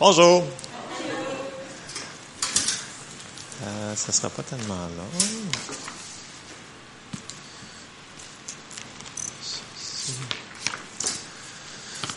Bonjour. 0.00 0.44
Euh, 3.62 3.94
ça 3.94 4.06
ne 4.08 4.12
sera 4.12 4.30
pas 4.30 4.42
tellement 4.42 4.74
long. 4.96 5.04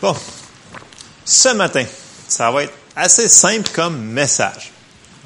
Bon, 0.00 0.16
ce 1.26 1.48
matin, 1.50 1.84
ça 2.26 2.50
va 2.50 2.62
être 2.62 2.72
assez 2.96 3.28
simple 3.28 3.68
comme 3.74 4.00
message. 4.00 4.72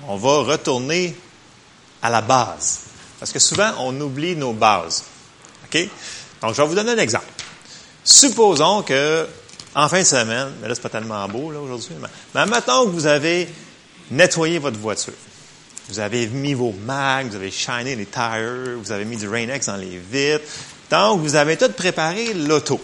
On 0.08 0.16
va 0.16 0.38
retourner 0.38 1.16
à 2.02 2.10
la 2.10 2.22
base. 2.22 2.80
Parce 3.20 3.30
que 3.30 3.38
souvent, 3.38 3.70
on 3.78 4.00
oublie 4.00 4.34
nos 4.34 4.52
bases. 4.52 5.04
OK? 5.64 5.88
Donc, 6.42 6.54
je 6.54 6.62
vais 6.62 6.66
vous 6.66 6.74
donner 6.74 6.90
un 6.90 6.98
exemple. 6.98 7.28
Supposons 8.02 8.82
que, 8.82 9.28
en 9.78 9.88
fin 9.88 10.00
de 10.00 10.04
semaine, 10.04 10.48
mais 10.60 10.66
là, 10.66 10.74
c'est 10.74 10.82
pas 10.82 10.88
tellement 10.88 11.26
beau, 11.28 11.52
aujourd'hui, 11.52 11.94
mais, 12.00 12.46
maintenant 12.46 12.84
que 12.84 12.90
vous 12.90 13.06
avez 13.06 13.48
nettoyé 14.10 14.58
votre 14.58 14.76
voiture, 14.76 15.14
vous 15.88 16.00
avez 16.00 16.26
mis 16.26 16.52
vos 16.52 16.72
mags, 16.84 17.28
vous 17.28 17.36
avez 17.36 17.52
shiné 17.52 17.94
les 17.94 18.06
tires, 18.06 18.76
vous 18.76 18.90
avez 18.90 19.04
mis 19.04 19.16
du 19.16 19.28
Rain-X 19.28 19.66
dans 19.66 19.76
les 19.76 19.98
vitres. 19.98 20.44
Donc, 20.90 21.20
vous 21.20 21.36
avez 21.36 21.56
tout 21.56 21.70
préparé 21.70 22.34
l'auto. 22.34 22.80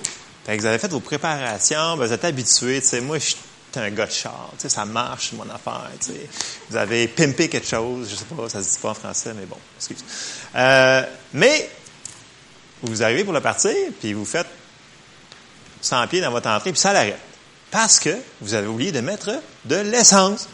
Fait 0.46 0.56
que 0.56 0.62
vous 0.62 0.68
avez 0.68 0.78
fait 0.78 0.88
vos 0.88 1.00
préparations, 1.00 1.96
ben, 1.96 2.06
vous 2.06 2.12
êtes 2.12 2.24
habitué, 2.24 2.80
tu 2.80 3.00
moi, 3.00 3.18
je 3.18 3.24
suis 3.24 3.36
un 3.74 3.90
gars 3.90 4.06
de 4.06 4.12
char, 4.12 4.52
ça 4.56 4.84
marche, 4.84 5.32
mon 5.32 5.50
affaire. 5.50 5.90
Vous 6.70 6.76
avez 6.76 7.08
pimpé 7.08 7.48
quelque 7.48 7.66
chose, 7.66 8.08
je 8.08 8.14
sais 8.14 8.24
pas, 8.24 8.48
ça 8.48 8.62
se 8.62 8.70
dit 8.70 8.78
pas 8.80 8.90
en 8.90 8.94
français, 8.94 9.32
mais 9.34 9.46
bon, 9.46 9.58
excuse. 9.76 10.04
Euh, 10.54 11.02
mais, 11.32 11.68
vous 12.82 13.02
arrivez 13.02 13.24
pour 13.24 13.32
le 13.32 13.40
partir, 13.40 13.74
puis 13.98 14.12
vous 14.12 14.24
faites 14.24 14.46
100 15.84 16.06
pieds 16.08 16.20
dans 16.20 16.30
votre 16.30 16.48
entrée, 16.48 16.72
puis 16.72 16.80
ça 16.80 16.92
l'arrête. 16.92 17.18
Parce 17.70 17.98
que 17.98 18.16
vous 18.40 18.54
avez 18.54 18.66
oublié 18.66 18.92
de 18.92 19.00
mettre 19.00 19.30
de 19.64 19.76
l'essence. 19.76 20.48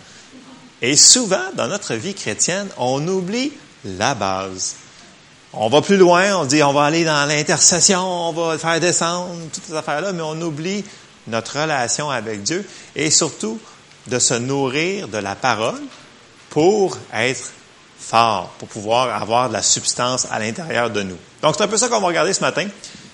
Et 0.83 0.97
souvent, 0.97 1.53
dans 1.55 1.69
notre 1.69 1.95
vie 1.95 2.15
chrétienne, 2.15 2.69
on 2.79 3.07
oublie 3.07 3.53
la 3.85 4.15
base. 4.15 4.77
On 5.53 5.69
va 5.69 5.83
plus 5.83 5.97
loin, 5.97 6.37
on 6.37 6.45
dit 6.45 6.63
on 6.63 6.73
va 6.73 6.85
aller 6.85 7.05
dans 7.05 7.29
l'intercession, 7.29 8.01
on 8.01 8.33
va 8.33 8.57
faire 8.57 8.81
descendre, 8.81 9.35
toutes 9.53 9.65
ces 9.67 9.75
affaires-là, 9.75 10.13
mais 10.13 10.23
on 10.23 10.41
oublie 10.41 10.85
notre 11.27 11.61
relation 11.61 12.09
avec 12.09 12.43
Dieu 12.43 12.67
et 12.95 13.11
surtout 13.11 13.61
de 14.07 14.19
se 14.19 14.35
nourrir 14.35 15.09
de 15.09 15.19
la 15.19 15.35
parole 15.35 15.81
pour 16.51 16.97
être 17.13 17.51
fort, 17.99 18.51
pour 18.59 18.69
pouvoir 18.69 19.23
avoir 19.23 19.49
de 19.49 19.55
la 19.55 19.63
substance 19.63 20.27
à 20.31 20.39
l'intérieur 20.39 20.91
de 20.91 21.03
nous. 21.03 21.19
Donc, 21.43 21.55
c'est 21.57 21.65
un 21.65 21.69
peu 21.69 21.77
ça 21.77 21.89
qu'on 21.89 22.01
va 22.01 22.07
regarder 22.07 22.33
ce 22.33 22.41
matin. 22.41 22.67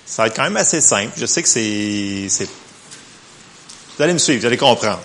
Ça 0.07 0.23
va 0.23 0.27
être 0.27 0.35
quand 0.35 0.43
même 0.43 0.57
assez 0.57 0.79
simple. 0.79 1.11
Je 1.17 1.25
sais 1.25 1.43
que 1.43 1.49
c'est... 1.49 2.47
Vous 3.97 4.03
allez 4.03 4.13
me 4.13 4.19
suivre, 4.19 4.39
vous 4.39 4.45
allez 4.45 4.57
comprendre. 4.57 5.01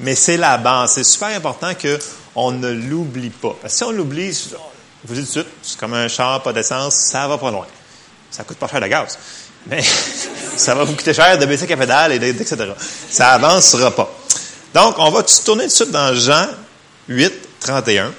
Mais 0.00 0.14
c'est 0.14 0.36
la 0.36 0.56
base. 0.56 0.92
C'est 0.92 1.04
super 1.04 1.28
important 1.28 1.72
qu'on 1.74 2.52
ne 2.52 2.70
l'oublie 2.70 3.30
pas. 3.30 3.56
Parce 3.60 3.74
que 3.74 3.78
si 3.78 3.84
on 3.84 3.90
l'oublie, 3.90 4.32
je 4.32 4.56
vous 5.04 5.14
dis 5.14 5.20
tout 5.20 5.26
de 5.26 5.30
suite, 5.30 5.46
c'est 5.62 5.78
comme 5.78 5.94
un 5.94 6.06
char, 6.06 6.42
pas 6.42 6.52
d'essence, 6.52 6.94
ça 6.94 7.26
va 7.26 7.38
pas 7.38 7.50
loin. 7.50 7.66
Ça 8.30 8.44
coûte 8.44 8.58
pas 8.58 8.68
cher 8.68 8.80
de 8.80 8.86
gaz. 8.86 9.18
Mais 9.66 9.82
ça 10.56 10.76
va 10.76 10.84
vous 10.84 10.94
coûter 10.94 11.12
cher 11.12 11.36
de 11.36 11.46
baisser 11.46 11.66
la 11.66 11.76
pédale, 11.76 12.12
et 12.12 12.28
etc. 12.28 12.56
Ça 13.10 13.32
avancera 13.32 13.90
pas. 13.90 14.08
Donc, 14.74 14.94
on 14.98 15.10
va 15.10 15.22
tourner 15.22 15.64
tout 15.64 15.70
de 15.70 15.74
suite 15.74 15.90
dans 15.90 16.14
Jean 16.14 16.46
8, 17.08 17.32
31. 17.60 18.12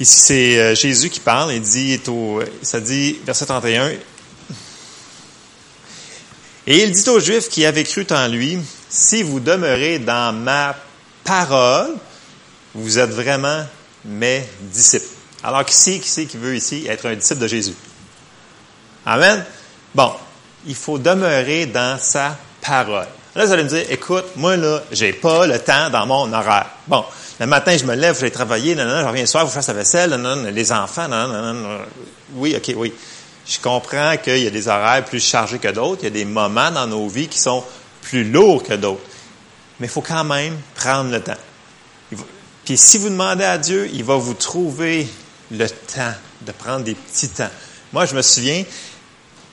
Ici, 0.00 0.20
c'est 0.20 0.76
Jésus 0.76 1.10
qui 1.10 1.20
parle. 1.20 1.52
Il 1.52 1.62
dit, 1.62 2.00
ça 2.62 2.80
dit, 2.80 3.18
verset 3.24 3.46
31, 3.46 3.92
et 6.70 6.82
il 6.82 6.92
dit 6.92 7.08
aux 7.08 7.18
Juifs 7.18 7.48
qui 7.48 7.64
avaient 7.64 7.82
cru 7.82 8.06
en 8.10 8.28
lui, 8.28 8.58
si 8.90 9.22
vous 9.22 9.40
demeurez 9.40 9.98
dans 9.98 10.34
ma 10.34 10.76
parole, 11.24 11.94
vous 12.74 12.98
êtes 12.98 13.08
vraiment 13.08 13.64
mes 14.04 14.44
disciples. 14.60 15.06
Alors, 15.42 15.64
qui 15.64 15.74
c'est 15.74 15.98
qui, 15.98 16.26
qui 16.26 16.36
veut 16.36 16.54
ici 16.54 16.86
être 16.86 17.06
un 17.06 17.14
disciple 17.14 17.40
de 17.40 17.48
Jésus? 17.48 17.72
Amen? 19.06 19.46
Bon, 19.94 20.12
il 20.66 20.74
faut 20.74 20.98
demeurer 20.98 21.64
dans 21.64 21.98
sa 21.98 22.36
parole. 22.60 23.06
Là, 23.34 23.46
vous 23.46 23.52
allez 23.52 23.64
me 23.64 23.68
dire, 23.70 23.86
écoute, 23.88 24.26
moi, 24.36 24.58
là, 24.58 24.82
j'ai 24.92 25.14
pas 25.14 25.46
le 25.46 25.58
temps 25.60 25.88
dans 25.88 26.04
mon 26.04 26.30
horaire. 26.30 26.66
Bon, 26.86 27.02
le 27.40 27.46
matin, 27.46 27.76
je 27.76 27.84
me 27.84 27.94
lève, 27.94 28.16
je 28.16 28.22
vais 28.22 28.30
travailler, 28.30 28.74
non, 28.74 28.84
non, 28.84 29.00
je 29.00 29.06
reviens 29.06 29.22
le 29.22 29.28
soir, 29.28 29.46
je 29.46 29.52
fasse 29.52 29.68
la 29.68 29.74
vaisselle, 29.74 30.10
non, 30.10 30.44
les 30.44 30.72
enfants, 30.72 31.08
non, 31.08 31.78
oui, 32.34 32.54
ok, 32.56 32.74
oui. 32.76 32.92
Je 33.46 33.58
comprends 33.60 34.16
qu'il 34.18 34.38
y 34.38 34.46
a 34.46 34.50
des 34.50 34.68
horaires 34.68 35.04
plus 35.04 35.24
chargés 35.24 35.58
que 35.58 35.68
d'autres, 35.68 36.02
il 36.02 36.04
y 36.04 36.08
a 36.08 36.10
des 36.10 36.24
moments 36.24 36.70
dans 36.70 36.86
nos 36.86 37.08
vies 37.08 37.28
qui 37.28 37.38
sont 37.38 37.64
plus 38.02 38.24
lourds 38.24 38.62
que 38.62 38.74
d'autres. 38.74 39.00
Mais 39.80 39.86
il 39.86 39.90
faut 39.90 40.02
quand 40.02 40.24
même 40.24 40.58
prendre 40.74 41.10
le 41.10 41.20
temps. 41.20 41.36
Puis 42.64 42.76
si 42.76 42.98
vous 42.98 43.08
demandez 43.08 43.44
à 43.44 43.56
Dieu, 43.56 43.88
il 43.92 44.04
va 44.04 44.16
vous 44.16 44.34
trouver 44.34 45.08
le 45.50 45.66
temps 45.66 46.12
de 46.42 46.52
prendre 46.52 46.84
des 46.84 46.94
petits 46.94 47.30
temps. 47.30 47.48
Moi, 47.92 48.04
je 48.04 48.14
me 48.14 48.20
souviens, 48.20 48.64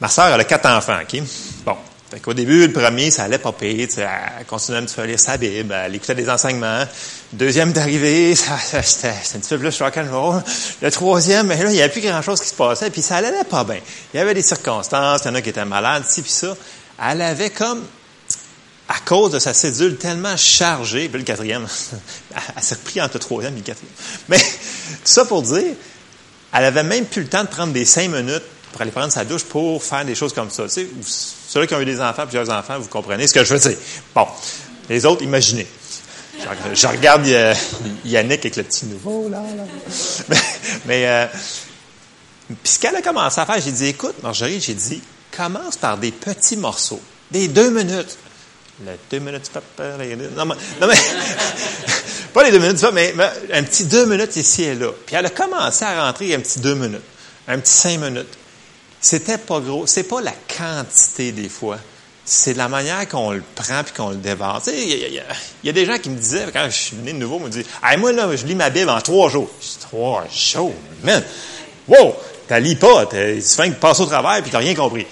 ma 0.01 0.09
soeur, 0.09 0.27
elle 0.27 0.41
a 0.41 0.43
quatre 0.43 0.67
enfants, 0.67 0.97
OK? 1.01 1.21
Bon. 1.63 1.77
Fait 2.15 2.21
qu'au 2.21 2.33
début, 2.33 2.65
le 2.67 2.71
premier, 2.71 3.11
ça 3.11 3.23
allait 3.23 3.39
pas 3.39 3.51
payer, 3.51 3.89
elle 3.97 4.45
continuait 4.45 4.79
un 4.79 4.85
petit 4.85 4.95
peu 4.95 5.01
à 5.01 5.05
lire 5.05 5.19
sa 5.19 5.35
Bible, 5.35 5.75
elle 5.77 5.95
écoutait 5.95 6.15
des 6.15 6.29
enseignements. 6.29 6.85
Deuxième 7.33 7.73
d'arrivée, 7.73 8.33
ça, 8.35 8.57
c'était 8.81 9.09
un 9.09 9.39
petit 9.39 9.49
peu 9.49 9.59
plus 9.59 9.81
rock 9.81 9.97
and 9.97 10.09
roll. 10.09 10.41
Le 10.81 10.91
troisième, 10.91 11.47
mais 11.47 11.61
là, 11.61 11.69
il 11.69 11.73
n'y 11.73 11.81
avait 11.81 11.91
plus 11.91 11.99
grand-chose 11.99 12.39
qui 12.39 12.47
se 12.47 12.53
passait, 12.53 12.89
puis 12.89 13.01
ça 13.01 13.17
allait 13.17 13.43
pas 13.43 13.65
bien. 13.65 13.81
Il 14.13 14.17
y 14.17 14.21
avait 14.21 14.33
des 14.33 14.43
circonstances, 14.43 15.23
il 15.25 15.27
y 15.27 15.31
en 15.31 15.35
a 15.35 15.41
qui 15.41 15.49
étaient 15.49 15.65
malades, 15.65 16.05
ci, 16.07 16.21
puis 16.21 16.31
ça. 16.31 16.55
Elle 17.05 17.21
avait 17.21 17.49
comme, 17.49 17.83
à 18.87 18.99
cause 19.03 19.33
de 19.33 19.39
sa 19.39 19.53
cédule 19.53 19.97
tellement 19.97 20.37
chargée, 20.37 21.09
puis 21.09 21.19
le 21.19 21.25
quatrième, 21.25 21.67
elle 22.55 22.63
s'est 22.63 22.75
repris 22.75 23.01
entre 23.01 23.15
le 23.15 23.19
troisième 23.19 23.55
et 23.55 23.57
le 23.57 23.63
quatrième. 23.63 23.93
Mais, 24.29 24.39
tout 24.39 25.01
ça 25.03 25.25
pour 25.25 25.41
dire, 25.41 25.75
elle 26.53 26.63
avait 26.63 26.83
même 26.83 27.07
plus 27.07 27.23
le 27.23 27.27
temps 27.27 27.43
de 27.43 27.49
prendre 27.49 27.73
des 27.73 27.83
cinq 27.83 28.09
minutes 28.09 28.43
pour 28.71 28.81
aller 28.81 28.91
prendre 28.91 29.11
sa 29.11 29.23
douche 29.23 29.43
pour 29.43 29.81
faire 29.81 30.03
des 30.03 30.15
choses 30.15 30.33
comme 30.33 30.49
ça. 30.49 30.63
Tu 30.63 30.69
sais, 30.69 30.87
ceux 31.55 31.65
qui 31.67 31.73
ont 31.73 31.79
eu 31.79 31.85
des 31.85 32.01
enfants, 32.01 32.23
plusieurs 32.23 32.49
enfants, 32.49 32.77
vous 32.77 32.89
comprenez 32.89 33.27
ce 33.27 33.33
que 33.33 33.45
je 33.45 33.53
veux 33.53 33.59
dire. 33.59 33.77
Bon, 34.13 34.27
les 34.89 35.05
autres, 35.05 35.23
imaginez. 35.23 35.65
Je, 36.73 36.85
regarde 36.85 37.25
Yannick 38.05 38.39
avec 38.39 38.57
le 38.57 38.63
petit 38.63 38.85
nouveau, 38.87 39.29
là. 39.29 39.41
Mais, 40.27 40.37
mais 40.85 41.07
euh, 41.07 41.25
puis 42.61 42.73
ce 42.73 42.79
qu'elle 42.79 42.95
a 42.97 43.01
commencé 43.01 43.39
à 43.39 43.45
faire, 43.45 43.61
j'ai 43.61 43.71
dit, 43.71 43.85
écoute, 43.85 44.21
Marjorie, 44.21 44.59
j'ai 44.59 44.73
dit, 44.73 45.01
commence 45.31 45.77
par 45.77 45.97
des 45.97 46.11
petits 46.11 46.57
morceaux, 46.57 47.01
des 47.31 47.47
deux 47.47 47.69
minutes. 47.69 48.17
Le 48.85 48.91
deux 49.09 49.19
minutes, 49.19 49.49
papa, 49.49 49.91
non, 49.91 50.45
mais, 50.45 50.57
non, 50.81 50.87
mais 50.87 50.95
pas 52.33 52.43
les 52.43 52.51
deux 52.51 52.59
minutes, 52.59 52.85
mais, 52.93 53.13
mais 53.15 53.31
un 53.53 53.63
petit 53.63 53.85
deux 53.85 54.05
minutes 54.05 54.35
ici 54.35 54.63
et 54.63 54.75
là. 54.75 54.89
Puis 55.05 55.15
elle 55.15 55.25
a 55.25 55.29
commencé 55.29 55.85
à 55.85 56.05
rentrer 56.05 56.35
un 56.35 56.39
petit 56.39 56.59
deux 56.59 56.75
minutes, 56.75 56.99
un 57.47 57.59
petit 57.59 57.71
cinq 57.71 57.99
minutes. 57.99 58.37
C'était 59.05 59.37
pas 59.37 59.59
gros. 59.59 59.85
C'est 59.85 60.05
pas 60.05 60.19
la 60.19 60.33
quantité 60.57 61.31
des 61.31 61.47
fois. 61.47 61.77
C'est 62.25 62.55
la 62.55 62.67
manière 62.67 63.07
qu'on 63.07 63.33
le 63.33 63.43
prend 63.53 63.83
puis 63.83 63.93
qu'on 63.93 64.09
le 64.09 64.15
dévore. 64.15 64.63
Tu 64.63 64.71
il 64.71 65.21
y, 65.63 65.69
a 65.69 65.71
des 65.71 65.85
gens 65.85 65.99
qui 65.99 66.09
me 66.09 66.17
disaient, 66.17 66.47
quand 66.51 66.65
je 66.65 66.75
suis 66.75 66.95
venu 66.95 67.13
de 67.13 67.17
nouveau, 67.19 67.37
me 67.37 67.47
disaient, 67.49 67.67
hey, 67.83 67.99
moi, 67.99 68.11
là, 68.13 68.35
je 68.35 68.47
lis 68.47 68.55
ma 68.55 68.71
Bible 68.71 68.89
en 68.89 68.99
trois 69.01 69.29
jours. 69.29 69.47
Je 69.61 69.67
dis, 69.67 69.77
trois 69.79 70.25
jours, 70.33 70.73
man. 71.03 71.23
Wow! 71.87 72.15
T'as 72.47 72.59
lis 72.59 72.77
pas. 72.77 73.05
Tu 73.05 73.41
fais 73.43 73.69
que 73.69 73.75
passer 73.75 74.01
au 74.01 74.07
travail 74.07 74.41
puis 74.41 74.49
t'as 74.49 74.57
rien 74.57 74.73
compris. 74.73 75.05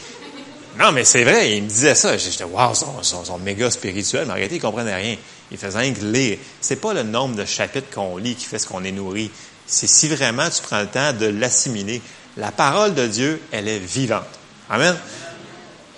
Non, 0.79 0.91
mais 0.91 1.03
c'est 1.03 1.23
vrai, 1.23 1.55
il 1.55 1.61
me 1.61 1.69
disait 1.69 1.93
ça. 1.93 2.17
J'étais, 2.17 2.45
wow, 2.45 2.71
ils 2.71 3.05
sont, 3.05 3.37
méga 3.37 3.69
spirituels, 3.69 4.25
mais 4.25 4.31
en 4.31 4.35
réalité, 4.37 4.55
ils 4.55 4.61
comprenaient 4.61 4.95
rien. 4.95 5.17
Ils 5.51 5.59
faisaient 5.59 5.77
rien 5.77 5.93
que 5.93 6.03
lire. 6.03 6.39
C'est 6.61 6.77
pas 6.77 6.95
le 6.95 7.03
nombre 7.03 7.35
de 7.35 7.45
chapitres 7.45 7.93
qu'on 7.93 8.17
lit 8.17 8.33
qui 8.33 8.45
fait 8.45 8.57
ce 8.57 8.65
qu'on 8.65 8.83
est 8.83 8.91
nourri. 8.91 9.29
C'est 9.67 9.85
si 9.85 10.07
vraiment 10.07 10.49
tu 10.49 10.63
prends 10.63 10.81
le 10.81 10.87
temps 10.87 11.13
de 11.13 11.27
l'assimiler. 11.27 12.01
La 12.37 12.51
parole 12.51 12.95
de 12.95 13.07
Dieu, 13.07 13.41
elle 13.51 13.67
est 13.67 13.79
vivante. 13.79 14.23
Amen. 14.69 14.97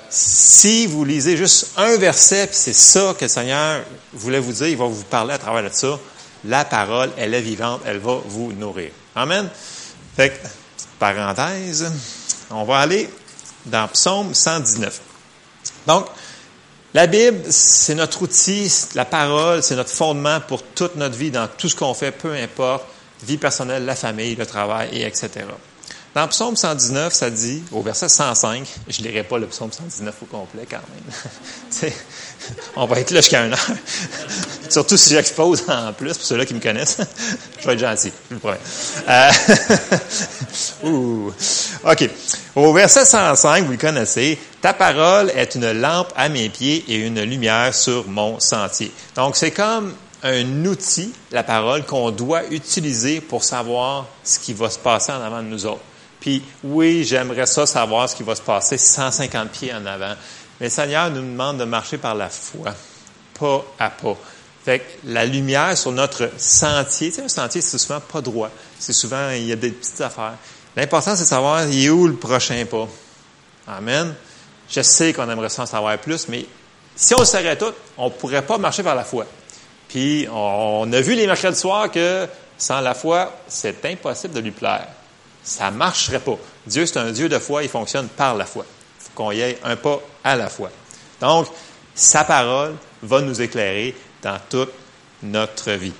Si 0.09 0.85
vous 0.85 1.03
lisez 1.03 1.37
juste 1.37 1.71
un 1.77 1.97
verset, 1.97 2.49
c'est 2.51 2.73
ça 2.73 3.15
que 3.17 3.25
le 3.25 3.29
Seigneur 3.29 3.83
voulait 4.13 4.39
vous 4.39 4.53
dire, 4.53 4.67
il 4.67 4.77
va 4.77 4.85
vous 4.85 5.03
parler 5.03 5.33
à 5.33 5.37
travers 5.37 5.63
de 5.63 5.73
ça, 5.73 5.99
la 6.45 6.65
parole, 6.65 7.11
elle 7.17 7.33
est 7.33 7.41
vivante, 7.41 7.81
elle 7.85 7.99
va 7.99 8.19
vous 8.25 8.51
nourrir. 8.53 8.91
Amen. 9.15 9.49
Fait 10.15 10.29
que, 10.29 10.47
parenthèse, 10.99 11.91
on 12.49 12.63
va 12.63 12.79
aller 12.79 13.09
dans 13.65 13.87
Psaume 13.87 14.33
119. 14.33 15.01
Donc, 15.87 16.07
la 16.93 17.07
Bible, 17.07 17.41
c'est 17.49 17.95
notre 17.95 18.21
outil, 18.21 18.71
la 18.93 19.05
parole, 19.05 19.61
c'est 19.63 19.75
notre 19.75 19.89
fondement 19.89 20.39
pour 20.39 20.63
toute 20.63 20.95
notre 20.95 21.17
vie, 21.17 21.31
dans 21.31 21.47
tout 21.47 21.67
ce 21.67 21.75
qu'on 21.75 21.93
fait, 21.93 22.11
peu 22.11 22.33
importe, 22.33 22.85
vie 23.23 23.37
personnelle, 23.37 23.85
la 23.85 23.95
famille, 23.95 24.35
le 24.35 24.45
travail, 24.45 24.89
et 24.93 25.05
etc. 25.05 25.29
Dans 26.15 26.29
Psaume 26.29 26.55
119, 26.55 27.13
ça 27.13 27.29
dit, 27.29 27.61
au 27.73 27.81
verset 27.81 28.07
105, 28.07 28.65
je 28.87 29.01
ne 29.01 29.07
lirai 29.07 29.23
pas 29.23 29.37
le 29.37 29.47
Psaume 29.47 29.73
119 29.73 30.15
au 30.21 30.25
complet 30.25 30.65
quand 30.69 30.77
même. 30.77 31.91
on 32.77 32.85
va 32.85 33.01
être 33.01 33.11
là 33.11 33.19
jusqu'à 33.19 33.45
une 33.45 33.51
heure. 33.51 33.69
Surtout 34.69 34.95
si 34.95 35.09
j'expose 35.09 35.65
en 35.67 35.91
plus, 35.91 36.13
pour 36.13 36.25
ceux-là 36.25 36.45
qui 36.45 36.53
me 36.53 36.61
connaissent. 36.61 36.99
je 37.59 37.67
vais 37.67 37.73
être 37.73 37.79
gentil, 37.79 38.13
je 38.29 38.35
vous 38.35 38.39
promets. 38.39 38.59
Euh, 39.09 39.31
OK. 41.83 42.09
Au 42.55 42.71
verset 42.71 43.03
105, 43.03 43.65
vous 43.65 43.71
le 43.73 43.77
connaissez, 43.77 44.39
ta 44.61 44.71
parole 44.71 45.29
est 45.35 45.55
une 45.55 45.69
lampe 45.73 46.13
à 46.15 46.29
mes 46.29 46.47
pieds 46.47 46.85
et 46.87 46.95
une 46.95 47.21
lumière 47.23 47.73
sur 47.73 48.07
mon 48.07 48.39
sentier. 48.39 48.89
Donc, 49.17 49.35
c'est 49.35 49.51
comme 49.51 49.93
un 50.23 50.65
outil, 50.65 51.11
la 51.33 51.43
parole, 51.43 51.83
qu'on 51.83 52.11
doit 52.11 52.45
utiliser 52.51 53.19
pour 53.19 53.43
savoir 53.43 54.07
ce 54.23 54.39
qui 54.39 54.53
va 54.53 54.69
se 54.69 54.79
passer 54.79 55.11
en 55.11 55.21
avant 55.21 55.43
de 55.43 55.47
nous 55.49 55.65
autres. 55.65 55.81
Puis 56.25 56.41
oui, 56.63 57.03
j'aimerais 57.03 57.45
ça 57.45 57.67
savoir 57.67 58.09
ce 58.09 58.15
qui 58.15 58.23
va 58.23 58.33
se 58.33 58.41
passer 58.41 58.79
150 58.79 59.51
pieds 59.51 59.71
en 59.71 59.85
avant. 59.85 60.15
Mais 60.59 60.65
le 60.65 60.69
Seigneur 60.71 61.11
nous 61.11 61.21
demande 61.21 61.59
de 61.59 61.65
marcher 61.65 61.99
par 61.99 62.15
la 62.15 62.29
foi, 62.29 62.73
pas 63.39 63.63
à 63.77 63.91
pas. 63.91 64.17
Fait 64.65 64.79
que 64.79 64.85
la 65.03 65.23
lumière 65.23 65.77
sur 65.77 65.91
notre 65.91 66.31
sentier, 66.39 67.09
tu 67.09 67.17
sais, 67.17 67.21
un 67.21 67.27
sentier, 67.27 67.61
c'est 67.61 67.77
souvent 67.77 67.99
pas 67.99 68.21
droit. 68.21 68.49
C'est 68.79 68.91
souvent, 68.91 69.29
il 69.29 69.45
y 69.45 69.51
a 69.51 69.55
des 69.55 69.69
petites 69.69 70.01
affaires. 70.01 70.33
L'important, 70.75 71.15
c'est 71.15 71.25
de 71.25 71.27
savoir, 71.27 71.63
il 71.67 71.85
est 71.85 71.89
où 71.91 72.07
le 72.07 72.15
prochain 72.15 72.65
pas? 72.65 72.87
Amen. 73.67 74.15
Je 74.67 74.81
sais 74.81 75.13
qu'on 75.13 75.29
aimerait 75.29 75.49
ça 75.49 75.61
en 75.61 75.67
savoir 75.67 75.95
plus, 75.99 76.27
mais 76.27 76.47
si 76.95 77.13
on 77.13 77.23
s'arrête 77.23 77.59
tout, 77.59 77.73
on 77.99 78.05
ne 78.05 78.09
pourrait 78.09 78.41
pas 78.41 78.57
marcher 78.57 78.81
par 78.81 78.95
la 78.95 79.03
foi. 79.03 79.27
Puis, 79.89 80.27
on 80.33 80.91
a 80.91 81.01
vu 81.01 81.13
les 81.13 81.27
mercredis 81.27 81.59
soirs 81.59 81.91
que 81.91 82.27
sans 82.57 82.81
la 82.81 82.95
foi, 82.95 83.31
c'est 83.47 83.85
impossible 83.85 84.33
de 84.33 84.39
lui 84.39 84.49
plaire. 84.49 84.87
Ça 85.45 85.69
ne 85.69 85.77
marcherait 85.77 86.19
pas. 86.19 86.37
Dieu, 86.65 86.87
c'est 86.87 86.97
un 86.97 87.11
Dieu 87.11 87.29
de 87.29 87.37
foi, 87.37 87.63
il 87.63 87.69
fonctionne 87.69 88.07
par 88.07 88.35
la 88.35 88.45
foi. 88.45 88.65
Il 88.99 89.03
faut 89.03 89.11
qu'on 89.13 89.31
y 89.31 89.41
ait 89.41 89.59
un 89.63 89.75
pas 89.75 90.01
à 90.23 90.35
la 90.35 90.49
fois. 90.49 90.71
Donc, 91.21 91.47
sa 91.93 92.23
parole 92.23 92.75
va 93.03 93.21
nous 93.21 93.39
éclairer 93.39 93.95
dans 94.23 94.39
toute 94.49 94.71
notre 95.21 95.71
vie. 95.73 95.93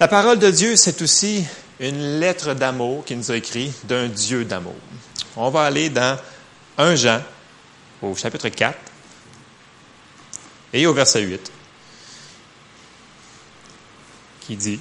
La 0.00 0.08
parole 0.08 0.38
de 0.38 0.50
Dieu, 0.50 0.76
c'est 0.76 1.02
aussi 1.02 1.44
une 1.78 2.18
lettre 2.18 2.54
d'amour 2.54 3.04
qui 3.04 3.14
nous 3.14 3.30
a 3.30 3.36
écrit 3.36 3.72
d'un 3.84 4.08
Dieu 4.08 4.46
d'amour. 4.46 4.74
On 5.36 5.50
va 5.50 5.64
aller 5.64 5.90
dans 5.90 6.18
1 6.78 6.94
Jean, 6.96 7.22
au 8.00 8.16
chapitre 8.16 8.48
4, 8.48 8.78
et 10.72 10.86
au 10.86 10.94
verset 10.94 11.20
8, 11.20 11.52
qui 14.40 14.56
dit, 14.56 14.80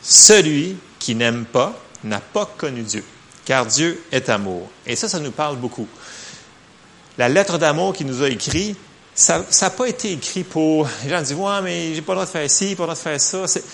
Celui 0.00 0.76
qui 0.98 1.14
n'aime 1.14 1.44
pas 1.44 1.81
n'a 2.04 2.20
pas 2.20 2.46
connu 2.46 2.82
Dieu, 2.82 3.04
car 3.44 3.66
Dieu 3.66 4.02
est 4.10 4.28
amour. 4.28 4.68
Et 4.86 4.96
ça, 4.96 5.08
ça 5.08 5.18
nous 5.18 5.30
parle 5.30 5.56
beaucoup. 5.56 5.86
La 7.18 7.28
lettre 7.28 7.58
d'amour 7.58 7.92
qu'il 7.92 8.06
nous 8.06 8.22
a 8.22 8.28
écrit, 8.28 8.76
ça 9.14 9.44
n'a 9.60 9.70
pas 9.70 9.86
été 9.86 10.12
écrit 10.12 10.44
pour. 10.44 10.88
Les 11.04 11.10
gens 11.10 11.20
disent 11.20 11.34
Ouais, 11.34 11.62
mais 11.62 11.94
j'ai 11.94 12.02
pas 12.02 12.12
le 12.12 12.16
droit 12.16 12.26
de 12.26 12.30
faire 12.30 12.50
ci, 12.50 12.74
pas 12.74 12.84
le 12.84 12.86
droit 12.86 12.94
de 12.94 12.98
faire 12.98 13.20
ça. 13.20 13.46
C'est, 13.46 13.64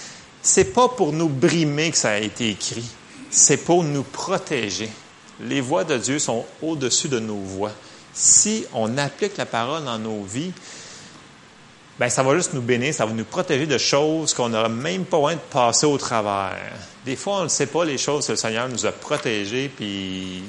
c'est 0.42 0.72
pas 0.72 0.88
pour 0.88 1.12
nous 1.12 1.28
brimer 1.28 1.90
que 1.90 1.96
ça 1.96 2.10
a 2.10 2.19
été 2.19 2.50
écrit. 2.50 2.84
C'est 3.30 3.58
pour 3.58 3.84
nous 3.84 4.02
protéger. 4.02 4.90
Les 5.40 5.60
voix 5.60 5.84
de 5.84 5.96
Dieu 5.96 6.19
sont 6.19 6.44
au-dessus 6.62 7.08
de 7.08 7.20
nos 7.20 7.36
voix. 7.36 7.72
Si 8.12 8.64
on 8.74 8.98
applique 8.98 9.36
la 9.36 9.46
parole 9.46 9.84
dans 9.84 9.98
nos 9.98 10.24
vies, 10.24 10.52
ben 11.98 12.08
ça 12.08 12.22
va 12.22 12.34
juste 12.36 12.54
nous 12.54 12.62
bénir, 12.62 12.94
ça 12.94 13.04
va 13.04 13.12
nous 13.12 13.24
protéger 13.24 13.66
de 13.66 13.78
choses 13.78 14.32
qu'on 14.32 14.48
n'aura 14.48 14.68
même 14.68 15.04
pas 15.04 15.16
besoin 15.16 15.34
de 15.34 15.40
passer 15.50 15.86
au 15.86 15.98
travers. 15.98 16.72
Des 17.04 17.16
fois, 17.16 17.40
on 17.40 17.44
ne 17.44 17.48
sait 17.48 17.66
pas 17.66 17.84
les 17.84 17.98
choses 17.98 18.26
que 18.26 18.32
le 18.32 18.38
Seigneur 18.38 18.68
nous 18.68 18.86
a 18.86 18.92
protégées, 18.92 19.68
puis 19.68 20.44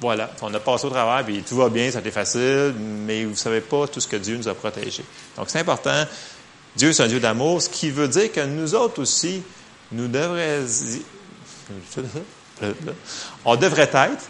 voilà, 0.00 0.30
on 0.42 0.52
a 0.54 0.60
passé 0.60 0.86
au 0.86 0.90
travers, 0.90 1.24
puis 1.24 1.42
tout 1.42 1.56
va 1.56 1.68
bien, 1.68 1.90
ça 1.90 1.98
a 1.98 2.00
été 2.00 2.10
facile, 2.10 2.74
mais 2.78 3.24
vous 3.24 3.30
ne 3.30 3.36
savez 3.36 3.60
pas 3.60 3.88
tout 3.88 4.00
ce 4.00 4.06
que 4.06 4.16
Dieu 4.16 4.36
nous 4.36 4.46
a 4.46 4.54
protégé. 4.54 5.02
Donc, 5.36 5.46
c'est 5.48 5.58
important. 5.58 6.04
Dieu, 6.76 6.92
c'est 6.92 7.02
un 7.02 7.08
Dieu 7.08 7.20
d'amour, 7.20 7.60
ce 7.62 7.68
qui 7.68 7.90
veut 7.90 8.08
dire 8.08 8.30
que 8.30 8.44
nous 8.44 8.74
autres 8.74 9.00
aussi, 9.00 9.42
nous 9.90 10.08
devrions... 10.08 10.66
On 13.44 13.56
devrait 13.56 13.90
être 13.92 14.28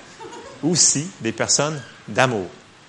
aussi 0.62 1.08
des 1.20 1.32
personnes 1.32 1.80
d'amour. 2.08 2.46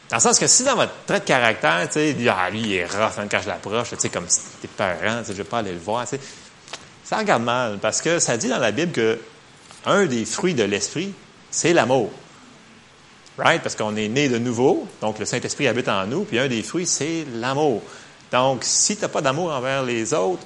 Dans 0.09 0.17
le 0.17 0.21
sens 0.21 0.39
que 0.39 0.47
si 0.47 0.63
dans 0.63 0.75
votre 0.75 0.93
trait 1.05 1.19
de 1.19 1.25
caractère, 1.25 1.87
tu 1.87 1.93
sais, 1.93 2.15
ah, 2.29 2.49
lui, 2.49 2.61
il 2.61 2.73
est 2.75 2.85
rough 2.85 3.17
hein, 3.17 3.27
quand 3.29 3.41
je 3.41 3.47
l'approche, 3.47 3.89
tu 3.89 3.95
sais, 3.99 4.09
comme 4.09 4.25
t'es 4.61 4.67
parent, 4.69 5.19
tu 5.19 5.25
sais, 5.25 5.31
je 5.33 5.37
vais 5.37 5.43
pas 5.43 5.59
aller 5.59 5.73
le 5.73 5.79
voir, 5.79 6.03
tu 6.03 6.15
sais. 6.15 6.21
Ça 7.03 7.17
regarde 7.17 7.43
mal, 7.43 7.77
parce 7.79 8.01
que 8.01 8.19
ça 8.19 8.37
dit 8.37 8.47
dans 8.47 8.59
la 8.59 8.71
Bible 8.71 8.91
que 8.91 9.19
un 9.85 10.05
des 10.05 10.25
fruits 10.25 10.53
de 10.53 10.63
l'esprit, 10.63 11.13
c'est 11.51 11.73
l'amour. 11.73 12.09
Right? 13.37 13.61
Parce 13.61 13.75
qu'on 13.75 13.95
est 13.95 14.07
né 14.07 14.29
de 14.29 14.37
nouveau, 14.37 14.87
donc 15.01 15.19
le 15.19 15.25
Saint-Esprit 15.25 15.67
habite 15.67 15.89
en 15.89 16.07
nous, 16.07 16.23
puis 16.23 16.39
un 16.39 16.47
des 16.47 16.63
fruits, 16.63 16.87
c'est 16.87 17.25
l'amour. 17.35 17.81
Donc, 18.31 18.63
si 18.63 18.95
tu 18.95 19.03
n'as 19.03 19.07
pas 19.09 19.21
d'amour 19.21 19.51
envers 19.51 19.83
les 19.83 20.13
autres, 20.13 20.43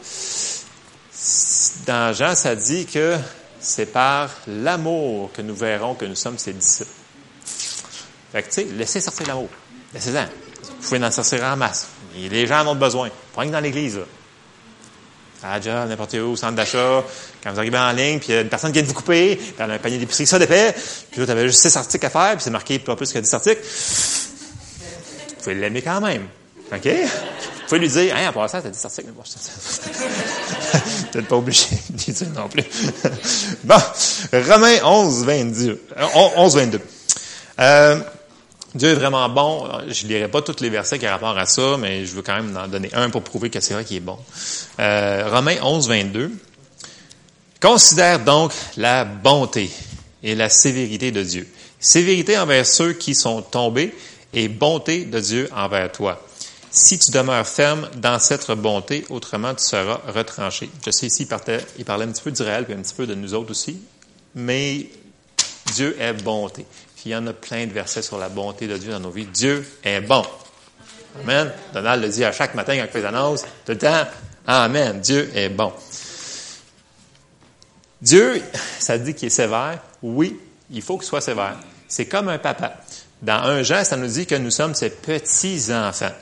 dans 1.86 2.14
Jean, 2.14 2.36
ça 2.36 2.56
dit 2.56 2.86
que 2.86 3.18
c'est 3.60 3.86
par 3.86 4.30
l'amour 4.48 5.32
que 5.34 5.42
nous 5.42 5.56
verrons 5.56 5.96
que 5.96 6.06
nous 6.06 6.16
sommes 6.16 6.38
ses 6.38 6.54
disciples. 6.54 6.90
Fait 8.32 8.44
que, 8.44 8.48
tu 8.48 8.54
sais, 8.54 8.68
laissez 8.76 9.02
sortir 9.02 9.28
l'amour. 9.28 9.50
Laissez-en. 9.94 10.26
Vous 10.64 10.88
pouvez 10.88 11.04
en 11.04 11.12
sortir 11.12 11.44
en 11.44 11.58
masse. 11.58 11.88
les 12.16 12.48
gens 12.48 12.66
en 12.66 12.72
ont 12.72 12.76
besoin. 12.76 13.10
Pas 13.36 13.46
dans 13.46 13.60
l'église, 13.60 13.98
là. 13.98 14.04
À 15.44 15.58
la 15.58 15.62
job, 15.62 15.90
n'importe 15.90 16.14
où, 16.14 16.34
au 16.34 16.36
centre 16.36 16.54
d'achat, 16.54 17.04
quand 17.44 17.52
vous 17.52 17.58
arrivez 17.58 17.78
en 17.78 17.92
ligne, 17.94 18.20
puis 18.20 18.32
une 18.32 18.48
personne 18.48 18.72
vient 18.72 18.84
de 18.84 18.88
vous 18.88 18.94
couper, 18.94 19.36
puis 19.36 19.56
elle 19.58 19.72
a 19.72 19.74
un 19.74 19.80
panier 19.80 19.98
d'épicerie, 19.98 20.28
ça 20.28 20.38
d'épais, 20.38 20.76
puis 21.10 21.20
là, 21.20 21.26
tu 21.26 21.32
avais 21.32 21.48
juste 21.48 21.62
6 21.62 21.78
articles 21.78 22.06
à 22.06 22.12
faire, 22.12 22.34
puis 22.34 22.44
c'est 22.44 22.52
marqué 22.52 22.78
pas 22.78 22.96
plus 22.96 23.12
que 23.12 23.18
10 23.18 23.34
articles. 23.34 23.62
Vous 25.30 25.36
pouvez 25.44 25.56
l'aimer 25.56 25.82
quand 25.82 26.00
même. 26.00 26.28
OK? 26.72 26.86
Vous 26.86 27.68
pouvez 27.68 27.80
lui 27.80 27.90
dire, 27.90 28.16
hein, 28.16 28.32
part 28.32 28.52
ça, 28.52 28.62
t'as 28.62 28.70
10 28.70 28.86
articles. 28.86 29.12
Bon, 29.14 29.24
Vous 31.12 31.20
n'êtes 31.20 31.28
pas 31.28 31.36
obligé 31.36 31.66
de 31.90 32.12
dire 32.12 32.28
non 32.36 32.48
plus. 32.48 32.64
bon, 33.64 33.76
Romains 34.34 34.84
11, 34.84 35.26
22. 35.26 35.82
11, 36.38 36.56
22. 36.56 36.82
Euh, 37.60 38.00
Dieu 38.74 38.90
est 38.90 38.96
vraiment 38.96 39.28
bon. 39.28 39.68
Je 39.88 40.06
ne 40.06 40.10
lirai 40.10 40.28
pas 40.30 40.42
tous 40.42 40.62
les 40.62 40.70
versets 40.70 40.98
qui 40.98 41.06
ont 41.06 41.12
rapport 41.12 41.38
à 41.38 41.46
ça, 41.46 41.78
mais 41.78 42.06
je 42.06 42.14
veux 42.14 42.22
quand 42.22 42.36
même 42.36 42.56
en 42.56 42.68
donner 42.68 42.90
un 42.94 43.10
pour 43.10 43.22
prouver 43.22 43.50
que 43.50 43.60
c'est 43.60 43.74
vrai 43.74 43.84
qu'il 43.84 43.98
est 43.98 44.02
bon. 44.02 44.18
Euh, 44.80 45.30
Romains 45.30 45.58
11, 45.62 45.90
22. 45.90 46.32
Considère 47.62 48.20
donc 48.24 48.54
la 48.78 49.04
bonté 49.04 49.70
et 50.24 50.36
la 50.36 50.50
sévérité 50.50 51.12
de 51.12 51.22
Dieu. 51.22 51.48
Sévérité 51.80 52.38
envers 52.38 52.66
ceux 52.66 52.94
qui 52.94 53.14
sont 53.14 53.42
tombés 53.42 53.94
et 54.34 54.48
bonté 54.48 55.06
de 55.06 55.20
Dieu 55.20 55.50
envers 55.56 55.92
toi. 55.92 56.22
Si 56.74 56.98
tu 56.98 57.12
demeures 57.12 57.46
ferme 57.46 57.90
dans 57.98 58.18
cette 58.18 58.50
bonté, 58.52 59.06
autrement 59.10 59.54
tu 59.54 59.66
seras 59.66 60.00
retranché. 60.08 60.70
Je 60.86 60.92
sais 60.92 61.08
ici, 61.08 61.28
il 61.78 61.86
parlait, 61.86 62.06
un 62.06 62.12
petit 62.12 62.22
peu 62.22 62.32
d'Israël, 62.32 62.64
puis 62.64 62.74
un 62.74 62.82
petit 62.82 62.94
peu 62.94 63.06
de 63.06 63.14
nous 63.14 63.34
autres 63.34 63.52
aussi, 63.52 63.82
mais 64.34 64.88
Dieu 65.74 65.98
est 66.00 66.14
bonté. 66.14 66.66
Puis 67.02 67.10
il 67.10 67.14
y 67.14 67.16
en 67.16 67.26
a 67.26 67.34
plein 67.34 67.66
de 67.66 67.72
versets 67.72 68.04
sur 68.04 68.20
la 68.20 68.30
bonté 68.30 68.68
de 68.68 68.78
Dieu 68.78 68.92
dans 68.92 69.00
nos 69.00 69.10
vies. 69.10 69.26
Dieu 69.26 69.68
est 69.84 70.02
bon. 70.02 70.24
Amen. 71.20 71.52
Donald 71.74 72.04
le 72.04 72.10
dit 72.10 72.24
à 72.24 72.32
chaque 72.32 72.54
matin 72.54 72.78
quand 72.78 72.84
il 72.84 72.92
fait 72.92 73.04
annonce, 73.04 73.42
tout 73.42 73.72
le 73.72 73.78
temps. 73.80 74.06
Amen. 74.46 75.02
Dieu 75.02 75.32
est 75.34 75.50
bon. 75.50 75.74
Dieu, 78.04 78.44
ça 78.78 79.00
dit 79.00 79.16
qu'il 79.16 79.30
est 79.30 79.32
sévère. 79.32 79.80
Oui, 80.04 80.40
il 80.70 80.84
faut 80.84 81.00
qu'il 81.00 81.08
soit 81.08 81.22
sévère. 81.22 81.58
C'est 81.88 82.06
comme 82.06 82.30
un 82.30 82.38
papa. 82.38 82.76
Dans 83.24 83.46
un 83.46 83.64
Jean, 83.64 83.84
ça 83.84 83.98
nous 83.98 84.06
dit 84.06 84.28
que 84.28 84.36
nous 84.36 84.52
sommes 84.52 84.76
ses 84.76 84.92
petits-enfants. 84.92 86.14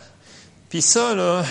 Puis 0.70 0.82
ça, 0.82 1.14
là, 1.14 1.44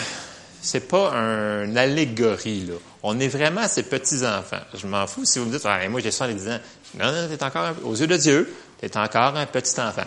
c'est 0.62 0.88
pas 0.88 1.12
une 1.12 1.76
allégorie, 1.76 2.64
là. 2.64 2.74
On 3.02 3.20
est 3.20 3.28
vraiment 3.28 3.68
ses 3.68 3.82
petits-enfants. 3.82 4.62
Je 4.74 4.86
m'en 4.86 5.06
fous 5.06 5.26
si 5.26 5.38
vous 5.38 5.44
me 5.44 5.52
dites, 5.52 5.66
ah, 5.66 5.86
moi 5.90 6.00
j'ai 6.00 6.10
70 6.10 6.48
ans. 6.48 6.58
Non, 6.98 7.12
non, 7.12 7.28
t'es 7.28 7.42
encore, 7.44 7.74
aux 7.84 7.94
yeux 7.94 8.06
de 8.06 8.16
Dieu, 8.16 8.50
tu 8.78 8.86
es 8.86 8.96
encore 8.96 9.36
un 9.36 9.46
petit 9.46 9.80
enfant. 9.80 10.06